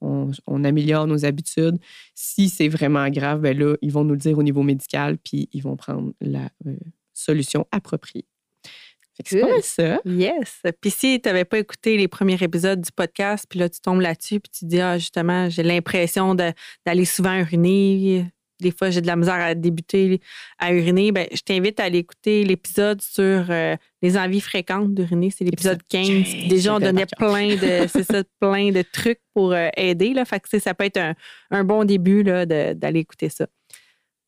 on, 0.00 0.30
on 0.46 0.64
améliore 0.64 1.06
nos 1.06 1.24
habitudes. 1.24 1.78
Si 2.14 2.48
c'est 2.48 2.68
vraiment 2.68 3.08
grave, 3.08 3.40
ben 3.40 3.58
là, 3.58 3.76
ils 3.82 3.90
vont 3.90 4.04
nous 4.04 4.14
le 4.14 4.20
dire 4.20 4.38
au 4.38 4.42
niveau 4.42 4.62
médical, 4.62 5.18
puis 5.18 5.48
ils 5.52 5.62
vont 5.62 5.76
prendre 5.76 6.12
la 6.20 6.50
euh, 6.66 6.76
solution 7.12 7.66
appropriée. 7.72 8.26
C'est 9.24 9.40
pas 9.40 9.62
ça. 9.62 10.00
Yes. 10.04 10.60
Puis 10.80 10.90
si 10.90 11.20
tu 11.20 11.28
n'avais 11.28 11.44
pas 11.44 11.58
écouté 11.58 11.96
les 11.96 12.08
premiers 12.08 12.42
épisodes 12.42 12.80
du 12.80 12.90
podcast, 12.90 13.46
puis 13.48 13.58
là, 13.58 13.68
tu 13.68 13.80
tombes 13.80 14.00
là-dessus, 14.00 14.40
puis 14.40 14.50
tu 14.50 14.64
dis, 14.64 14.80
ah, 14.80 14.98
justement, 14.98 15.48
j'ai 15.48 15.62
l'impression 15.62 16.34
d'aller 16.34 17.04
souvent 17.04 17.34
uriner. 17.34 18.26
Des 18.60 18.70
fois, 18.70 18.90
j'ai 18.90 19.00
de 19.00 19.06
la 19.06 19.16
misère 19.16 19.34
à 19.34 19.54
débuter 19.54 20.20
à 20.58 20.72
uriner. 20.72 21.12
Ben, 21.12 21.26
je 21.32 21.40
t'invite 21.40 21.78
à 21.80 21.84
aller 21.84 21.98
écouter 21.98 22.44
l'épisode 22.44 23.02
sur 23.02 23.46
euh, 23.50 23.76
les 24.00 24.16
envies 24.16 24.40
fréquentes 24.40 24.94
d'uriner. 24.94 25.30
C'est 25.30 25.44
l'épisode 25.44 25.82
15. 25.88 26.48
Déjà, 26.48 26.76
on 26.76 26.78
donnait 26.80 27.06
plein 27.06 27.56
de, 27.56 27.86
ça, 28.02 28.22
plein 28.40 28.70
de 28.70 28.82
trucs 28.82 29.20
pour 29.34 29.52
euh, 29.52 29.68
aider. 29.76 30.14
Là. 30.14 30.24
Fait 30.24 30.40
que, 30.40 30.58
ça 30.58 30.74
peut 30.74 30.84
être 30.84 30.98
un, 30.98 31.14
un 31.50 31.64
bon 31.64 31.84
début 31.84 32.24
d'aller 32.24 33.00
écouter 33.00 33.28
ça. 33.28 33.46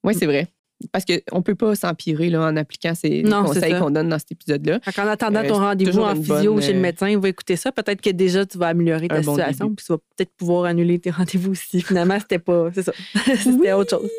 Oui, 0.05 0.15
c'est 0.15 0.27
vrai. 0.27 0.49
Parce 0.93 1.05
qu'on 1.05 1.39
ne 1.39 1.43
peut 1.43 1.55
pas 1.55 1.75
s'empirer 1.75 2.35
en 2.37 2.57
appliquant 2.57 2.95
ces 2.95 3.23
conseils 3.23 3.79
qu'on 3.79 3.91
donne 3.91 4.11
dans 4.11 4.19
cet 4.19 4.33
épisode-là. 4.33 4.81
En 4.99 5.07
attendant 5.07 5.43
ton 5.43 5.57
euh, 5.57 5.67
rendez-vous 5.69 6.03
en 6.03 6.15
physio 6.15 6.61
chez 6.61 6.73
le 6.73 6.79
euh, 6.79 6.83
médecin, 6.83 7.09
il 7.09 7.19
va 7.19 7.29
écouter 7.29 7.57
ça. 7.57 7.73
Peut-être 7.73 8.01
que 8.01 8.11
déjà, 8.11 8.45
tu 8.45 8.59
vas 8.59 8.69
améliorer 8.69 9.09
ta 9.09 9.23
situation. 9.23 9.75
Puis 9.75 9.87
tu 9.87 9.93
vas 9.93 9.99
peut-être 9.99 10.33
pouvoir 10.37 10.65
annuler 10.65 10.99
tes 10.99 11.11
rendez-vous 11.11 11.55
si 11.55 11.81
finalement, 11.81 12.19
c'était 12.21 12.39
pas. 12.39 12.71
C'est 12.75 12.83
ça. 12.83 12.93
c'était 13.39 13.73
autre 13.73 13.99
chose. 13.99 14.11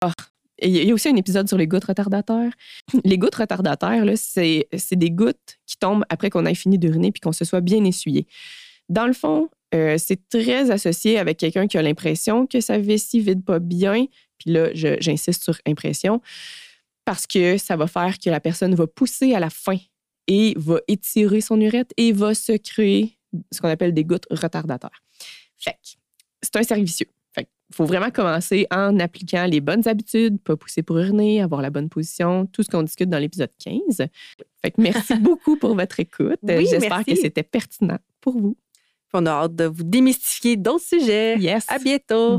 Ah, 0.00 0.12
il 0.62 0.84
y 0.84 0.90
a 0.90 0.94
aussi 0.94 1.08
un 1.08 1.16
épisode 1.16 1.48
sur 1.48 1.58
les 1.58 1.66
gouttes 1.66 1.84
retardataires. 1.84 2.52
Les 3.04 3.18
gouttes 3.18 3.34
retardataires, 3.34 4.04
c'est 4.16 4.66
des 4.92 5.10
gouttes 5.10 5.58
qui 5.66 5.76
tombent 5.76 6.04
après 6.08 6.30
qu'on 6.30 6.46
ait 6.46 6.54
fini 6.54 6.78
d'uriner 6.78 7.12
puis 7.12 7.20
qu'on 7.20 7.32
se 7.32 7.44
soit 7.44 7.60
bien 7.60 7.84
essuyé. 7.84 8.26
Dans 8.88 9.06
le 9.06 9.12
fond, 9.12 9.50
euh, 9.74 9.96
c'est 9.98 10.28
très 10.28 10.70
associé 10.70 11.18
avec 11.18 11.38
quelqu'un 11.38 11.66
qui 11.66 11.76
a 11.76 11.82
l'impression 11.82 12.46
que 12.46 12.60
sa 12.60 12.78
vessie 12.78 13.20
vide 13.20 13.44
pas 13.44 13.58
bien, 13.58 14.06
puis 14.46 14.54
là, 14.54 14.70
j'insiste 14.72 15.42
sur 15.42 15.58
impression 15.66 16.20
parce 17.04 17.26
que 17.26 17.58
ça 17.58 17.76
va 17.76 17.86
faire 17.86 18.18
que 18.18 18.30
la 18.30 18.40
personne 18.40 18.74
va 18.74 18.86
pousser 18.86 19.34
à 19.34 19.40
la 19.40 19.50
fin 19.50 19.76
et 20.26 20.54
va 20.56 20.78
étirer 20.88 21.40
son 21.40 21.60
urètre 21.60 21.92
et 21.96 22.12
va 22.12 22.34
se 22.34 22.52
créer 22.52 23.18
ce 23.52 23.60
qu'on 23.60 23.68
appelle 23.68 23.92
des 23.92 24.04
gouttes 24.04 24.26
retardataires. 24.30 25.02
Fait 25.58 25.76
c'est 26.42 26.56
un 26.56 26.62
cercle 26.62 26.84
vicieux. 26.84 27.06
Fait 27.32 27.48
il 27.70 27.76
faut 27.76 27.84
vraiment 27.86 28.10
commencer 28.10 28.66
en 28.70 28.98
appliquant 28.98 29.46
les 29.46 29.60
bonnes 29.60 29.86
habitudes, 29.86 30.40
pas 30.40 30.56
pousser 30.56 30.82
pour 30.82 30.98
uriner, 30.98 31.42
avoir 31.42 31.62
la 31.62 31.70
bonne 31.70 31.88
position, 31.88 32.46
tout 32.46 32.62
ce 32.62 32.68
qu'on 32.68 32.82
discute 32.82 33.08
dans 33.08 33.18
l'épisode 33.18 33.52
15. 33.64 34.08
Fait 34.62 34.78
merci 34.78 35.14
beaucoup 35.20 35.56
pour 35.56 35.74
votre 35.74 36.00
écoute. 36.00 36.38
J'espère 36.44 37.04
que 37.04 37.14
c'était 37.14 37.42
pertinent 37.42 37.98
pour 38.20 38.38
vous. 38.38 38.56
On 39.12 39.24
a 39.24 39.30
hâte 39.30 39.54
de 39.54 39.64
vous 39.64 39.84
démystifier 39.84 40.56
d'autres 40.56 40.84
sujets. 40.84 41.38
Yes. 41.38 41.64
À 41.68 41.78
bientôt. 41.78 42.38